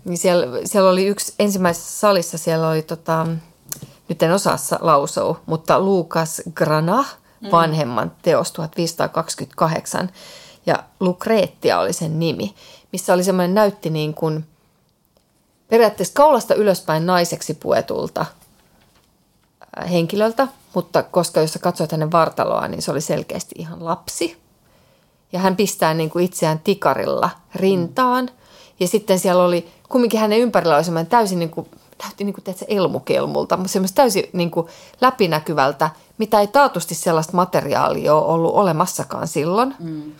Niin 0.06 0.18
siellä, 0.18 0.46
siellä 0.66 0.90
oli 0.90 1.06
yksi, 1.06 1.34
ensimmäisessä 1.40 2.00
salissa 2.00 2.38
siellä 2.38 2.70
oli, 2.70 2.82
tota, 2.82 3.28
nyt 4.10 4.24
en 4.24 4.32
osaa 4.32 4.58
lausua, 4.80 5.42
mutta 5.46 5.80
Lukas 5.80 6.42
Granah, 6.54 7.18
mm. 7.42 7.52
vanhemman 7.52 8.12
teos 8.22 8.52
1528. 8.52 10.10
Ja 10.66 10.84
Lucretia 11.00 11.80
oli 11.80 11.94
sen 11.94 12.20
nimi, 12.20 12.56
missä 12.92 13.14
oli 13.14 13.24
semmoinen 13.24 13.56
näytti 13.56 13.90
niin 13.90 14.14
kuin 14.14 14.46
periaatteessa 15.68 16.14
kaulasta 16.14 16.56
ylöspäin 16.56 17.06
naiseksi 17.06 17.54
puetulta 17.54 18.26
äh, 19.82 19.92
henkilöltä, 19.92 20.48
mutta 20.74 21.04
koska 21.04 21.42
jos 21.42 21.54
sä 21.54 21.60
katsoit 21.60 21.92
hänen 21.92 22.12
vartaloa, 22.12 22.68
niin 22.68 22.82
se 22.82 22.92
oli 22.92 23.02
selkeästi 23.02 23.56
ihan 23.58 23.86
lapsi. 23.86 24.38
Ja 25.32 25.40
hän 25.40 25.56
pistää 25.56 25.94
niin 25.94 26.10
kuin 26.10 26.26
itseään 26.26 26.60
tikarilla 26.60 27.30
rintaan. 27.56 28.30
Ja 28.80 28.88
sitten 28.88 29.20
siellä 29.20 29.44
oli, 29.44 29.70
kumminkin 29.90 30.20
hänen 30.20 30.40
ympärillä 30.40 30.76
oli 30.76 30.84
semmoinen 30.84 31.10
täysin 31.10 31.40
niin 31.40 31.50
kuin, 31.50 31.68
näytti 32.04 32.24
niin 32.24 32.34
kuin, 32.34 32.44
teetkö, 32.44 32.66
elmukelmulta, 32.68 33.58
mutta 33.58 33.74
semmoista 33.74 33.96
täysin 33.96 34.30
niin 34.34 34.52
kuin 34.52 34.68
läpinäkyvältä, 35.02 35.90
mitä 36.18 36.40
ei 36.40 36.48
taatusti 36.48 36.96
sellaista 36.96 37.36
materiaalia 37.36 38.16
ole 38.16 38.34
ollut 38.34 38.54
olemassakaan 38.54 39.28
silloin. 39.28 39.76
Mm. 39.80 40.12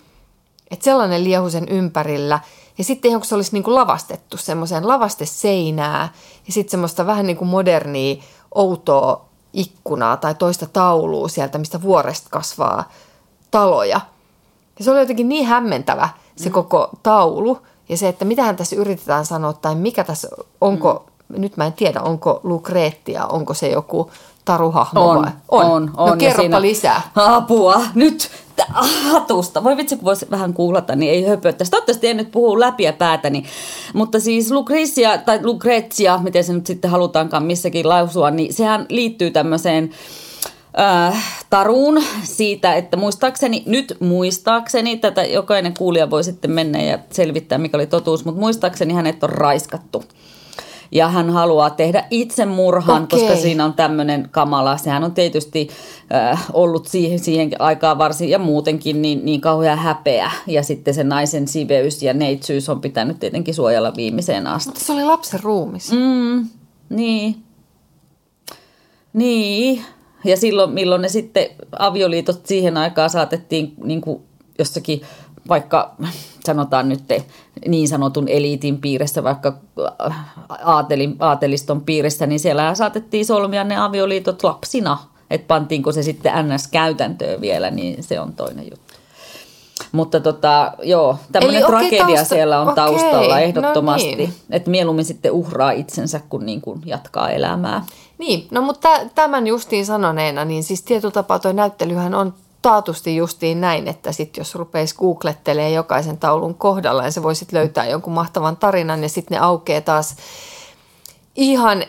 Että 0.70 0.84
sellainen 0.84 1.24
liehu 1.24 1.50
sen 1.50 1.68
ympärillä. 1.68 2.40
Ja 2.78 2.84
sitten 2.84 3.12
kun 3.12 3.24
se 3.24 3.34
olisi 3.34 3.52
niin 3.52 3.62
kuin 3.62 3.74
lavastettu 3.74 4.36
semmoiseen 4.36 4.88
lavasteseinää 4.88 6.12
ja 6.46 6.52
sitten 6.52 6.70
semmoista 6.70 7.06
vähän 7.06 7.26
niin 7.26 7.36
kuin 7.36 7.48
modernia, 7.48 8.22
outoa 8.54 9.24
ikkunaa 9.52 10.16
tai 10.16 10.34
toista 10.34 10.66
taulua 10.66 11.28
sieltä, 11.28 11.58
mistä 11.58 11.82
vuoresta 11.82 12.28
kasvaa 12.30 12.92
taloja. 13.50 14.00
Ja 14.78 14.84
se 14.84 14.90
oli 14.90 15.00
jotenkin 15.00 15.28
niin 15.28 15.46
hämmentävä 15.46 16.08
se 16.36 16.48
mm. 16.48 16.52
koko 16.52 16.90
taulu 17.02 17.58
ja 17.90 17.96
se, 17.96 18.08
että 18.08 18.24
mitähän 18.24 18.56
tässä 18.56 18.76
yritetään 18.76 19.26
sanoa 19.26 19.52
tai 19.52 19.74
mikä 19.74 20.04
tässä, 20.04 20.28
onko, 20.60 21.06
mm. 21.28 21.40
nyt 21.40 21.56
mä 21.56 21.66
en 21.66 21.72
tiedä, 21.72 22.00
onko 22.00 22.40
Lucretia, 22.42 23.26
onko 23.26 23.54
se 23.54 23.68
joku 23.68 24.10
taruhahmo 24.44 25.10
on, 25.10 25.22
vai? 25.22 25.30
On, 25.48 25.66
on. 25.66 25.90
on 25.96 26.08
no 26.10 26.16
kerropa 26.16 26.42
siinä, 26.42 26.60
lisää. 26.60 27.02
Apua, 27.14 27.80
nyt 27.94 28.30
hatusta. 29.12 29.64
Voi 29.64 29.76
vitsi, 29.76 29.96
kun 29.96 30.04
voisi 30.04 30.26
vähän 30.30 30.54
kuulata, 30.54 30.96
niin 30.96 31.12
ei 31.12 31.26
höpöttäisi. 31.26 31.70
Toivottavasti 31.70 32.08
en 32.08 32.16
nyt 32.16 32.30
puhu 32.30 32.60
läpi 32.60 32.82
ja 32.82 32.92
päätäni. 32.92 33.44
Mutta 33.94 34.20
siis 34.20 34.50
Lucretia, 34.50 35.18
tai 35.18 35.40
Lucretia, 35.42 36.18
miten 36.22 36.44
se 36.44 36.52
nyt 36.52 36.66
sitten 36.66 36.90
halutaankaan 36.90 37.44
missäkin 37.44 37.88
lausua, 37.88 38.30
niin 38.30 38.54
sehän 38.54 38.86
liittyy 38.88 39.30
tämmöiseen 39.30 39.90
äh, 40.78 41.44
taruun 41.50 42.02
siitä, 42.22 42.74
että 42.74 42.96
muistaakseni, 42.96 43.62
nyt 43.66 43.96
muistaakseni, 44.00 44.96
tätä 44.96 45.24
jokainen 45.24 45.74
kuulija 45.78 46.10
voi 46.10 46.24
sitten 46.24 46.50
mennä 46.50 46.82
ja 46.82 46.98
selvittää, 47.10 47.58
mikä 47.58 47.76
oli 47.76 47.86
totuus, 47.86 48.24
mutta 48.24 48.40
muistaakseni 48.40 48.94
hänet 48.94 49.22
on 49.22 49.30
raiskattu 49.30 50.04
ja 50.92 51.08
hän 51.08 51.30
haluaa 51.30 51.70
tehdä 51.70 52.04
itsemurhan, 52.10 53.02
okay. 53.02 53.18
koska 53.18 53.36
siinä 53.36 53.64
on 53.64 53.74
tämmöinen 53.74 54.28
kamala. 54.30 54.76
Sehän 54.76 55.04
on 55.04 55.12
tietysti 55.12 55.68
äh, 56.14 56.46
ollut 56.52 56.86
siihen, 56.86 57.18
siihen 57.18 57.50
aikaan 57.58 57.98
varsin 57.98 58.28
ja 58.28 58.38
muutenkin 58.38 59.02
niin, 59.02 59.24
niin 59.24 59.40
kauhean 59.40 59.78
häpeä. 59.78 60.30
Ja 60.46 60.62
sitten 60.62 60.94
se 60.94 61.04
naisen 61.04 61.48
siveys 61.48 62.02
ja 62.02 62.14
neitsyys 62.14 62.68
on 62.68 62.80
pitänyt 62.80 63.20
tietenkin 63.20 63.54
suojella 63.54 63.96
viimeiseen 63.96 64.46
asti. 64.46 64.68
Mutta 64.68 64.84
se 64.84 64.92
oli 64.92 65.04
lapsen 65.04 65.40
ruumis. 65.42 65.92
Mm, 65.92 66.48
niin. 66.88 67.36
Niin. 69.12 69.84
Ja 70.24 70.36
silloin, 70.36 70.70
milloin 70.70 71.02
ne 71.02 71.08
sitten 71.08 71.46
avioliitot 71.78 72.46
siihen 72.46 72.76
aikaan 72.76 73.10
saatettiin 73.10 73.74
niin 73.84 74.00
kuin 74.00 74.22
jossakin 74.58 75.02
vaikka 75.48 75.94
sanotaan 76.44 76.88
nyt 76.88 77.00
niin 77.68 77.88
sanotun 77.88 78.28
eliitin 78.28 78.80
piirissä, 78.80 79.24
vaikka 79.24 79.56
aatelin, 80.64 81.16
aateliston 81.18 81.80
piirissä, 81.80 82.26
niin 82.26 82.40
siellä 82.40 82.74
saatettiin 82.74 83.26
solmia 83.26 83.64
ne 83.64 83.76
avioliitot 83.76 84.44
lapsina. 84.44 84.98
Että 85.30 85.46
pantiinko 85.46 85.92
se 85.92 86.02
sitten 86.02 86.32
NS-käytäntöön 86.32 87.40
vielä, 87.40 87.70
niin 87.70 88.02
se 88.02 88.20
on 88.20 88.32
toinen 88.32 88.64
juttu. 88.70 88.89
Mutta 89.92 90.20
tota, 90.20 90.72
joo, 90.82 91.16
tämmöinen 91.32 91.64
tragedia 91.64 92.04
okay, 92.04 92.16
tausta, 92.16 92.34
siellä 92.34 92.60
on 92.60 92.68
okay, 92.68 92.74
taustalla 92.74 93.40
ehdottomasti. 93.40 94.10
No 94.10 94.16
niin. 94.16 94.34
Että 94.50 94.70
mieluummin 94.70 95.04
sitten 95.04 95.32
uhraa 95.32 95.70
itsensä, 95.70 96.20
kun 96.28 96.46
niin 96.46 96.60
kuin 96.60 96.82
jatkaa 96.86 97.30
elämää. 97.30 97.84
Niin, 98.18 98.48
no 98.50 98.62
mutta 98.62 98.88
tämän 99.14 99.46
justiin 99.46 99.86
sanoneena, 99.86 100.44
niin 100.44 100.62
siis 100.64 100.82
tietyllä 100.82 101.12
tapaa 101.12 101.38
tuo 101.38 101.52
näyttelyhän 101.52 102.14
on 102.14 102.34
taatusti 102.62 103.16
justiin 103.16 103.60
näin, 103.60 103.88
että 103.88 104.12
sitten 104.12 104.40
jos 104.40 104.54
rupeisi 104.54 104.94
googlettelee 104.94 105.70
jokaisen 105.70 106.18
taulun 106.18 106.54
kohdalla, 106.54 107.02
niin 107.02 107.12
se 107.12 107.22
voisit 107.22 107.52
löytää 107.52 107.86
jonkun 107.86 108.12
mahtavan 108.12 108.56
tarinan 108.56 109.02
ja 109.02 109.08
sitten 109.08 109.36
ne 109.36 109.44
aukeaa 109.44 109.80
taas 109.80 110.16
ihan 111.36 111.84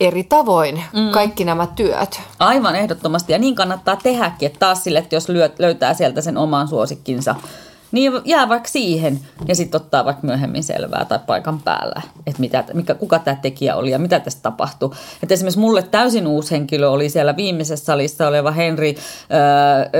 eri 0.00 0.24
tavoin 0.24 0.82
mm. 0.92 1.10
kaikki 1.10 1.44
nämä 1.44 1.66
työt. 1.66 2.20
Aivan 2.38 2.76
ehdottomasti 2.76 3.32
ja 3.32 3.38
niin 3.38 3.54
kannattaa 3.54 3.96
tehdäkin, 3.96 4.46
että 4.46 4.58
taas 4.58 4.84
sille, 4.84 4.98
että 4.98 5.16
jos 5.16 5.26
löytää 5.58 5.94
sieltä 5.94 6.20
sen 6.20 6.36
oman 6.36 6.68
suosikkinsa– 6.68 7.34
niin 7.92 8.12
jää 8.24 8.48
vaikka 8.48 8.68
siihen 8.68 9.20
ja 9.48 9.54
sitten 9.54 9.80
ottaa 9.80 10.04
vaikka 10.04 10.26
myöhemmin 10.26 10.64
selvää 10.64 11.04
tai 11.04 11.18
paikan 11.26 11.60
päällä, 11.60 12.02
että 12.26 12.40
mitä, 12.40 12.64
mikä, 12.74 12.94
kuka 12.94 13.18
tämä 13.18 13.36
tekijä 13.42 13.76
oli 13.76 13.90
ja 13.90 13.98
mitä 13.98 14.20
tässä 14.20 14.38
tapahtui. 14.42 14.90
Että 15.22 15.34
esimerkiksi 15.34 15.60
mulle 15.60 15.82
täysin 15.82 16.26
uusi 16.26 16.50
henkilö 16.50 16.88
oli 16.88 17.08
siellä 17.08 17.36
viimeisessä 17.36 17.84
salissa 17.84 18.28
oleva 18.28 18.50
Henri 18.50 18.96
äh, 18.98 19.90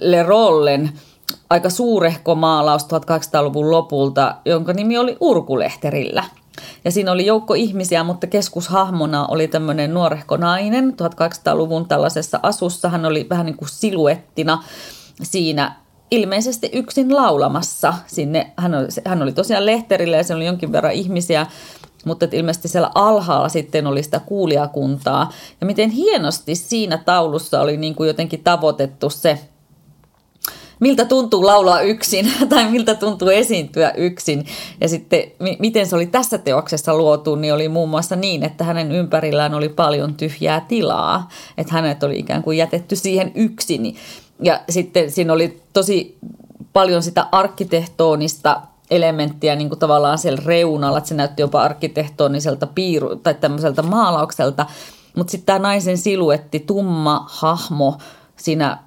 Lerollen 0.00 0.90
aika 1.50 1.70
suurehko 1.70 2.34
maalaus 2.34 2.82
1800-luvun 2.82 3.70
lopulta, 3.70 4.34
jonka 4.44 4.72
nimi 4.72 4.98
oli 4.98 5.16
Urkulehterillä. 5.20 6.24
Ja 6.84 6.90
siinä 6.90 7.12
oli 7.12 7.26
joukko 7.26 7.54
ihmisiä, 7.54 8.04
mutta 8.04 8.26
keskushahmona 8.26 9.26
oli 9.26 9.48
tämmöinen 9.48 9.94
nuorehko 9.94 10.36
nainen 10.36 10.94
1800-luvun 11.02 11.88
tällaisessa 11.88 12.40
asussa. 12.42 12.88
Hän 12.88 13.04
oli 13.04 13.26
vähän 13.30 13.46
niin 13.46 13.56
kuin 13.56 13.68
siluettina 13.68 14.64
siinä 15.22 15.74
ilmeisesti 16.10 16.70
yksin 16.72 17.16
laulamassa 17.16 17.94
sinne. 18.06 18.52
Hän 18.56 18.74
oli, 18.74 18.86
hän 19.04 19.22
oli 19.22 19.32
tosiaan 19.32 19.66
lehterillä 19.66 20.16
ja 20.16 20.24
se 20.24 20.34
oli 20.34 20.46
jonkin 20.46 20.72
verran 20.72 20.92
ihmisiä, 20.92 21.46
mutta 22.04 22.24
että 22.24 22.36
ilmeisesti 22.36 22.68
siellä 22.68 22.90
alhaalla 22.94 23.48
sitten 23.48 23.86
oli 23.86 24.02
sitä 24.02 24.20
kuulijakuntaa. 24.20 25.32
Ja 25.60 25.66
miten 25.66 25.90
hienosti 25.90 26.54
siinä 26.54 26.98
taulussa 26.98 27.60
oli 27.60 27.76
niin 27.76 27.94
kuin 27.94 28.06
jotenkin 28.06 28.44
tavoitettu 28.44 29.10
se, 29.10 29.38
miltä 30.80 31.04
tuntuu 31.04 31.46
laulaa 31.46 31.80
yksin 31.80 32.32
tai 32.48 32.70
miltä 32.70 32.94
tuntuu 32.94 33.28
esiintyä 33.28 33.90
yksin. 33.90 34.46
Ja 34.80 34.88
sitten 34.88 35.22
miten 35.58 35.86
se 35.86 35.96
oli 35.96 36.06
tässä 36.06 36.38
teoksessa 36.38 36.96
luotu, 36.96 37.34
niin 37.34 37.54
oli 37.54 37.68
muun 37.68 37.88
muassa 37.88 38.16
niin, 38.16 38.42
että 38.42 38.64
hänen 38.64 38.92
ympärillään 38.92 39.54
oli 39.54 39.68
paljon 39.68 40.14
tyhjää 40.14 40.64
tilaa. 40.68 41.28
Että 41.58 41.72
hänet 41.72 42.02
oli 42.02 42.18
ikään 42.18 42.42
kuin 42.42 42.58
jätetty 42.58 42.96
siihen 42.96 43.32
yksin. 43.34 43.96
Ja 44.42 44.60
sitten 44.68 45.10
siinä 45.10 45.32
oli 45.32 45.62
tosi 45.72 46.18
paljon 46.72 47.02
sitä 47.02 47.26
arkkitehtoonista 47.32 48.60
elementtiä 48.90 49.56
niin 49.56 49.68
kuin 49.68 49.78
tavallaan 49.78 50.18
siellä 50.18 50.42
reunalla, 50.46 50.98
että 50.98 51.08
se 51.08 51.14
näytti 51.14 51.42
jopa 51.42 51.62
arkkitehtoniselta 51.62 52.66
piiru 52.66 53.16
tai 53.16 53.34
tämmöiseltä 53.34 53.82
maalaukselta. 53.82 54.66
Mutta 55.16 55.30
sitten 55.30 55.46
tämä 55.46 55.58
naisen 55.58 55.98
siluetti, 55.98 56.60
tumma 56.60 57.26
hahmo 57.28 57.98
siinä 58.38 58.78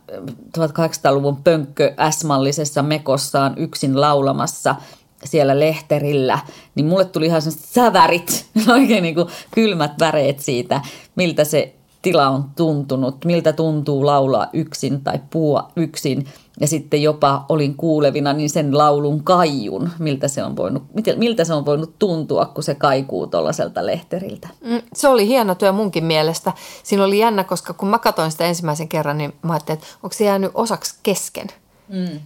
1800-luvun 0.57 1.43
pönkkö 1.43 1.93
S-mallisessa 2.09 2.81
mekossaan 2.81 3.53
yksin 3.57 4.01
laulamassa 4.01 4.75
siellä 5.23 5.59
lehterillä, 5.59 6.39
niin 6.75 6.85
mulle 6.85 7.05
tuli 7.05 7.25
ihan 7.25 7.41
sävärit, 7.41 8.45
oikein 8.75 9.03
niin 9.03 9.15
kuin 9.15 9.27
kylmät 9.51 9.91
väreet 9.99 10.39
siitä, 10.39 10.81
miltä 11.15 11.43
se 11.43 11.75
tila 12.01 12.27
on 12.27 12.45
tuntunut, 12.55 13.25
miltä 13.25 13.53
tuntuu 13.53 14.05
laulaa 14.05 14.47
yksin 14.53 15.01
tai 15.01 15.19
puhua 15.29 15.71
yksin. 15.75 16.25
Ja 16.61 16.67
sitten 16.67 17.01
jopa 17.01 17.45
olin 17.49 17.75
kuulevina 17.75 18.33
niin 18.33 18.49
sen 18.49 18.77
laulun 18.77 19.23
kaijun, 19.23 19.89
miltä 19.99 20.27
se 20.27 20.43
on 20.43 20.55
voinut, 20.55 20.83
miltä 21.17 21.43
se 21.43 21.53
on 21.53 21.65
voinut 21.65 21.99
tuntua, 21.99 22.45
kun 22.45 22.63
se 22.63 22.75
kaikuu 22.75 23.27
tuollaiselta 23.27 23.85
lehteriltä. 23.85 24.49
Mm, 24.61 24.81
se 24.93 25.07
oli 25.07 25.27
hieno 25.27 25.55
työ 25.55 25.71
munkin 25.71 26.03
mielestä. 26.03 26.53
Siinä 26.83 27.03
oli 27.03 27.19
jännä, 27.19 27.43
koska 27.43 27.73
kun 27.73 27.89
mä 27.89 27.99
katsoin 27.99 28.31
sitä 28.31 28.45
ensimmäisen 28.45 28.87
kerran, 28.87 29.17
niin 29.17 29.33
mä 29.41 29.53
ajattelin, 29.53 29.77
että 29.77 29.93
onko 30.03 30.13
se 30.13 30.25
jäänyt 30.25 30.51
osaksi 30.53 30.95
kesken. 31.03 31.47
Mm. 31.87 32.19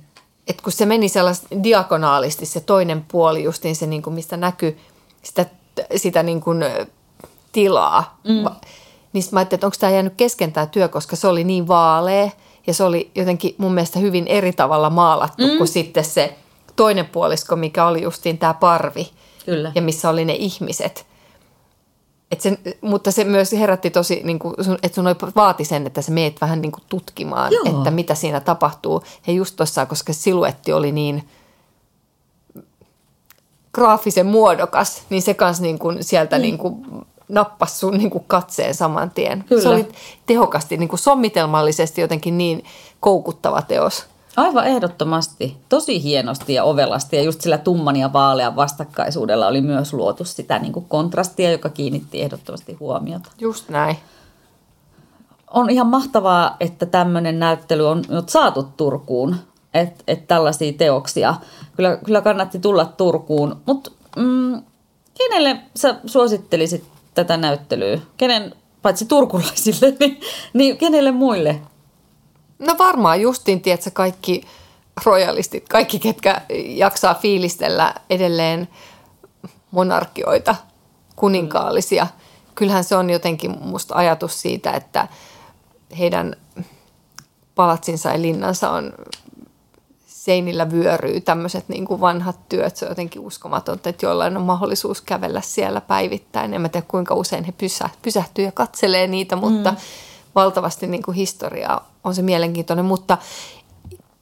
Et 0.47 0.61
kun 0.61 0.71
se 0.71 0.85
meni 0.85 1.09
sellaista 1.09 1.47
diagonaalisti, 1.63 2.45
se 2.45 2.59
toinen 2.59 3.05
puoli 3.11 3.43
justiin 3.43 3.75
se, 3.75 3.87
niin 3.87 4.01
kuin 4.01 4.13
mistä 4.13 4.37
näkyy 4.37 4.77
sitä, 5.23 5.45
sitä 5.95 6.23
niin 6.23 6.41
kuin, 6.41 6.63
tilaa, 7.51 8.19
mm 8.23 8.45
niin 9.15 9.23
mä 9.31 9.39
ajattelin, 9.39 9.57
että 9.57 9.67
onko 9.67 9.77
tämä 9.79 9.91
jäänyt 9.91 10.13
kesken 10.17 10.51
tämä 10.51 10.65
työ, 10.65 10.87
koska 10.87 11.15
se 11.15 11.27
oli 11.27 11.43
niin 11.43 11.67
vaalea 11.67 12.29
ja 12.67 12.73
se 12.73 12.83
oli 12.83 13.11
jotenkin 13.15 13.55
mun 13.57 13.73
mielestä 13.73 13.99
hyvin 13.99 14.27
eri 14.27 14.53
tavalla 14.53 14.89
maalattu 14.89 15.47
mm. 15.47 15.57
kuin 15.57 15.67
sitten 15.67 16.05
se 16.05 16.35
toinen 16.75 17.05
puolisko, 17.05 17.55
mikä 17.55 17.85
oli 17.85 18.01
justiin 18.01 18.37
tämä 18.37 18.53
parvi 18.53 19.09
Kyllä. 19.45 19.71
ja 19.75 19.81
missä 19.81 20.09
oli 20.09 20.25
ne 20.25 20.33
ihmiset. 20.33 21.05
Et 22.31 22.41
sen, 22.41 22.57
mutta 22.81 23.11
se 23.11 23.23
myös 23.23 23.51
herätti 23.51 23.89
tosi, 23.89 24.21
niin 24.23 24.39
kuin, 24.39 24.55
että 24.83 24.95
sun 24.95 25.05
vaati 25.35 25.65
sen, 25.65 25.87
että 25.87 26.01
sä 26.01 26.11
meet 26.11 26.41
vähän 26.41 26.61
niin 26.61 26.71
kuin 26.71 26.83
tutkimaan, 26.89 27.53
Joo. 27.53 27.77
että 27.77 27.91
mitä 27.91 28.15
siinä 28.15 28.39
tapahtuu. 28.39 29.03
Ja 29.27 29.33
just 29.33 29.55
tuossa, 29.55 29.85
koska 29.85 30.13
siluetti 30.13 30.73
oli 30.73 30.91
niin 30.91 31.29
graafisen 33.73 34.25
muodokas, 34.25 35.03
niin 35.09 35.21
se 35.21 35.33
kanssa 35.33 35.63
niin 35.63 35.79
kuin 35.79 36.03
sieltä 36.03 36.35
mm. 36.35 36.41
niin 36.41 36.57
kuin 36.57 36.85
nappasi 37.27 37.77
sun 37.77 37.93
niin 37.93 38.09
kuin 38.09 38.23
katseen 38.27 38.73
saman 38.73 39.11
tien. 39.11 39.43
Kyllä. 39.47 39.61
Se 39.61 39.69
oli 39.69 39.87
tehokasti, 40.25 40.77
niin 40.77 40.89
kuin 40.89 40.99
sommitelmallisesti 40.99 42.01
jotenkin 42.01 42.37
niin 42.37 42.63
koukuttava 42.99 43.61
teos. 43.61 44.05
Aivan 44.35 44.67
ehdottomasti. 44.67 45.57
Tosi 45.69 46.03
hienosti 46.03 46.53
ja 46.53 46.63
ovelasti 46.63 47.15
ja 47.15 47.23
just 47.23 47.41
sillä 47.41 47.57
tumman 47.57 47.95
ja 47.95 48.13
vaalean 48.13 48.55
vastakkaisuudella 48.55 49.47
oli 49.47 49.61
myös 49.61 49.93
luotu 49.93 50.25
sitä 50.25 50.59
niin 50.59 50.73
kuin 50.73 50.85
kontrastia, 50.89 51.51
joka 51.51 51.69
kiinnitti 51.69 52.21
ehdottomasti 52.21 52.73
huomiota. 52.73 53.31
Just 53.39 53.69
näin. 53.69 53.97
On 55.51 55.69
ihan 55.69 55.87
mahtavaa, 55.87 56.55
että 56.59 56.85
tämmöinen 56.85 57.39
näyttely 57.39 57.87
on 57.87 58.03
nyt 58.09 58.29
saatu 58.29 58.63
Turkuun, 58.77 59.35
että 59.73 60.03
et 60.07 60.27
tällaisia 60.27 60.73
teoksia. 60.73 61.35
Kyllä, 61.75 61.97
kyllä 61.97 62.21
kannatti 62.21 62.59
tulla 62.59 62.85
Turkuun, 62.85 63.61
mutta 63.65 63.91
mm, 64.15 64.61
kenelle 65.17 65.59
sä 65.75 65.95
suosittelisit 66.05 66.83
tätä 67.15 67.37
näyttelyä? 67.37 67.99
Kenen, 68.17 68.55
paitsi 68.81 69.05
turkulaisille, 69.05 69.93
niin, 69.99 70.19
niin 70.53 70.77
kenelle 70.77 71.11
muille? 71.11 71.61
No 72.59 72.75
varmaan 72.77 73.21
justiin, 73.21 73.61
tiedätkö, 73.61 73.91
kaikki 73.93 74.43
royalistit, 75.05 75.69
kaikki 75.69 75.99
ketkä 75.99 76.41
jaksaa 76.65 77.13
fiilistellä 77.13 77.93
edelleen 78.09 78.67
monarkioita, 79.71 80.55
kuninkaallisia. 81.15 82.07
Kyllähän 82.55 82.83
se 82.83 82.95
on 82.95 83.09
jotenkin 83.09 83.55
musta 83.61 83.95
ajatus 83.95 84.41
siitä, 84.41 84.71
että 84.71 85.07
heidän 85.99 86.35
palatsinsa 87.55 88.09
ja 88.09 88.21
linnansa 88.21 88.69
on 88.69 88.93
seinillä 90.25 90.71
vyöryy 90.71 91.21
tämmöiset 91.21 91.69
niin 91.69 91.85
kuin 91.85 92.01
vanhat 92.01 92.49
työt. 92.49 92.75
Se 92.75 92.85
on 92.85 92.91
jotenkin 92.91 93.21
uskomatonta, 93.21 93.89
että 93.89 94.05
jollain 94.05 94.37
on 94.37 94.43
mahdollisuus 94.43 95.01
kävellä 95.01 95.41
siellä 95.41 95.81
päivittäin. 95.81 96.53
En 96.53 96.61
mä 96.61 96.69
tiedä 96.69 96.85
kuinka 96.87 97.15
usein 97.15 97.43
he 97.43 97.51
pysä, 97.51 97.89
pysähtyy 98.01 98.45
ja 98.45 98.51
katselee 98.51 99.07
niitä, 99.07 99.35
mutta 99.35 99.71
mm. 99.71 99.77
valtavasti 100.35 100.87
niin 100.87 101.03
kuin 101.03 101.15
historiaa 101.15 101.91
on 102.03 102.15
se 102.15 102.21
mielenkiintoinen. 102.21 102.85
Mutta 102.85 103.17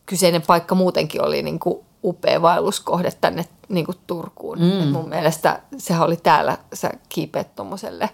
kyseinen 0.05 0.41
paikka 0.41 0.75
muutenkin 0.75 1.25
oli 1.25 1.41
niin 1.41 1.59
kuin 1.59 1.79
upea 2.03 2.41
vaelluskohde 2.41 3.11
tänne 3.21 3.45
niin 3.69 3.85
kuin 3.85 3.97
Turkuun. 4.07 4.59
Mm. 4.59 4.83
Et 4.83 4.91
mun 4.91 5.09
mielestä 5.09 5.59
sehän 5.77 6.03
oli 6.03 6.17
täällä, 6.17 6.57
sä 6.73 6.89
kiipeät 7.09 7.55
tuommoiselle 7.55 8.09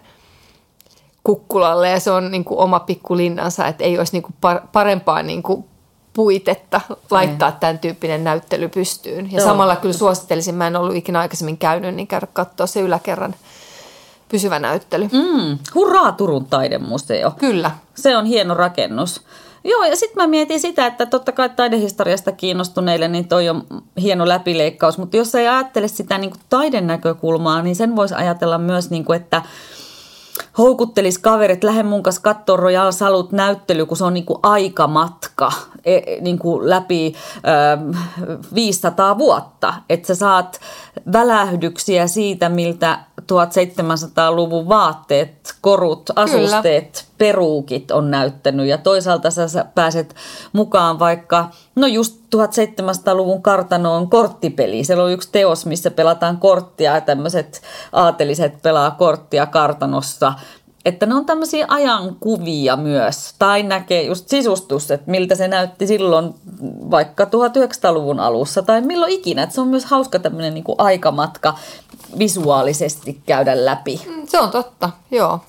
kukkulalle 1.24 1.90
ja 1.90 2.00
se 2.00 2.10
on 2.10 2.30
niin 2.30 2.44
kuin 2.44 2.58
oma 2.58 2.80
pikkulinnansa, 2.80 3.66
että 3.66 3.84
ei 3.84 3.98
olisi 3.98 4.12
niin 4.12 4.22
kuin 4.22 4.34
parempaa 4.72 5.22
niin 5.22 5.42
kuin 5.42 5.69
puitetta 6.12 6.80
laittaa 7.10 7.52
tämän 7.52 7.78
tyyppinen 7.78 8.24
näyttely 8.24 8.68
pystyyn. 8.68 9.32
Ja 9.32 9.38
Joo. 9.38 9.48
samalla 9.48 9.76
kyllä 9.76 9.94
suosittelisin, 9.94 10.54
mä 10.54 10.66
en 10.66 10.76
ollut 10.76 10.96
ikinä 10.96 11.20
aikaisemmin 11.20 11.58
käynyt, 11.58 11.94
niin 11.94 12.06
käydä 12.06 12.26
katsoa 12.32 12.66
se 12.66 12.80
yläkerran 12.80 13.34
pysyvä 14.28 14.58
näyttely. 14.58 15.08
Mm, 15.12 15.58
hurraa 15.74 16.12
Turun 16.12 16.46
taidemuseo. 16.46 17.30
Kyllä. 17.30 17.70
Se 17.94 18.16
on 18.16 18.26
hieno 18.26 18.54
rakennus. 18.54 19.20
Joo, 19.64 19.84
ja 19.84 19.96
sitten 19.96 20.22
mä 20.22 20.26
mietin 20.26 20.60
sitä, 20.60 20.86
että 20.86 21.06
totta 21.06 21.32
kai 21.32 21.48
taidehistoriasta 21.48 22.32
kiinnostuneille 22.32 23.08
niin 23.08 23.28
toi 23.28 23.48
on 23.48 23.66
hieno 24.00 24.28
läpileikkaus, 24.28 24.98
mutta 24.98 25.16
jos 25.16 25.34
ei 25.34 25.48
ajattele 25.48 25.88
sitä 25.88 26.18
niin 26.18 26.30
kuin 26.30 26.40
taiden 26.48 26.86
näkökulmaa, 26.86 27.62
niin 27.62 27.76
sen 27.76 27.96
voisi 27.96 28.14
ajatella 28.14 28.58
myös, 28.58 28.90
niin 28.90 29.04
kuin, 29.04 29.16
että– 29.16 29.42
houkuttelisi 30.58 31.20
kaverit, 31.20 31.64
lähde 31.64 31.82
mun 31.82 32.02
kanssa 32.02 32.22
katsoa 32.22 32.56
Royal 32.56 32.92
Salut 32.92 33.32
näyttely, 33.32 33.86
kun 33.86 33.96
se 33.96 34.04
on 34.04 34.14
niin 34.14 34.26
kuin 34.26 34.38
aikamatka 34.42 35.52
e, 35.84 36.00
kuin 36.38 36.70
läpi 36.70 37.14
ö, 37.36 37.94
500 38.54 39.18
vuotta. 39.18 39.74
Että 39.88 40.06
sä 40.06 40.14
saat 40.14 40.60
välähdyksiä 41.12 42.06
siitä, 42.06 42.48
miltä 42.48 42.98
1700-luvun 43.30 44.68
vaatteet, 44.68 45.54
korut, 45.60 46.10
asusteet, 46.16 46.92
Kyllä. 46.92 47.14
peruukit 47.18 47.90
on 47.90 48.10
näyttänyt. 48.10 48.66
Ja 48.66 48.78
toisaalta 48.78 49.30
sä 49.30 49.64
pääset 49.74 50.14
mukaan 50.52 50.98
vaikka, 50.98 51.50
no 51.76 51.86
just 51.86 52.20
1700-luvun 52.36 53.42
kartanoon 53.42 54.10
korttipeli. 54.10 54.84
Siellä 54.84 55.04
on 55.04 55.12
yksi 55.12 55.28
teos, 55.32 55.66
missä 55.66 55.90
pelataan 55.90 56.36
korttia 56.38 56.94
ja 56.94 57.00
tämmöiset 57.00 57.62
aateliset 57.92 58.62
pelaa 58.62 58.90
korttia 58.90 59.46
kartanossa. 59.46 60.32
Että 60.84 61.06
ne 61.06 61.14
on 61.14 61.26
tämmöisiä 61.26 61.66
ajankuvia 61.68 62.76
myös. 62.76 63.34
Tai 63.38 63.62
näkee 63.62 64.02
just 64.02 64.28
sisustus, 64.28 64.90
että 64.90 65.10
miltä 65.10 65.34
se 65.34 65.48
näytti 65.48 65.86
silloin 65.86 66.34
vaikka 66.90 67.24
1900-luvun 67.24 68.20
alussa 68.20 68.62
tai 68.62 68.80
milloin 68.80 69.12
ikinä. 69.12 69.42
Että 69.42 69.54
se 69.54 69.60
on 69.60 69.68
myös 69.68 69.84
hauska 69.84 70.18
tämmöinen 70.18 70.54
niin 70.54 70.64
aikamatka 70.78 71.54
visuaalisesti 72.18 73.20
käydä 73.26 73.64
läpi. 73.64 74.00
Mm, 74.06 74.26
se 74.26 74.40
on 74.40 74.50
totta, 74.50 74.90
joo. 75.10 75.40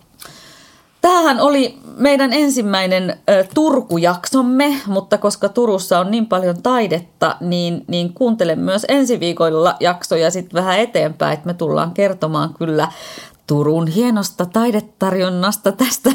Tämähän 1.02 1.39
oli 1.39 1.80
meidän 1.97 2.34
ensimmäinen 2.34 3.19
Turku-jaksomme, 3.54 4.82
mutta 4.88 5.17
koska 5.17 5.50
Turussa 5.50 6.00
on 6.00 6.12
niin 6.12 6.26
paljon 6.26 6.62
taidetta, 6.63 7.36
niin, 7.39 7.86
niin 7.88 8.13
kuuntele 8.13 8.56
myös 8.56 8.86
ensi 8.89 9.19
viikolla 9.19 9.76
jaksoja 9.80 10.32
sitten 10.32 10.63
vähän 10.63 10.80
eteenpäin, 10.80 11.34
että 11.34 11.47
me 11.47 11.54
tullaan 11.54 11.91
kertomaan 11.91 12.54
kyllä 12.54 12.88
Turun 13.47 13.88
hienosta 13.88 14.45
taidetarjonnasta 14.45 15.71
tästä, 15.71 16.10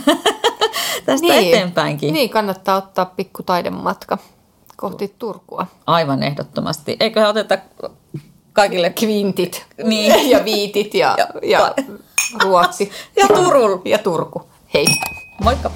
tästä 1.07 1.27
niin, 1.27 1.49
eteenpäinkin. 1.49 2.15
Niin, 2.15 2.31
kannattaa 2.31 2.77
ottaa 2.77 3.07
pikku 3.07 3.43
taidematka 3.43 4.19
kohti 4.77 5.15
Turkua. 5.19 5.67
Aivan 5.87 6.23
ehdottomasti. 6.23 6.97
Eikö 7.01 7.29
oteta 7.29 7.59
kaikille 8.57 8.91
kvintit 8.91 9.67
niin. 9.85 10.31
ja 10.33 10.45
viitit 10.45 10.95
ja, 10.95 11.15
ja, 11.19 11.27
ja 11.43 11.75
Ruotsi. 12.43 12.91
Ja 13.17 13.27
Turul. 13.29 13.79
Ja 13.85 13.99
Turku. 13.99 14.43
Hei. 14.75 14.87
Moikka. 15.45 15.71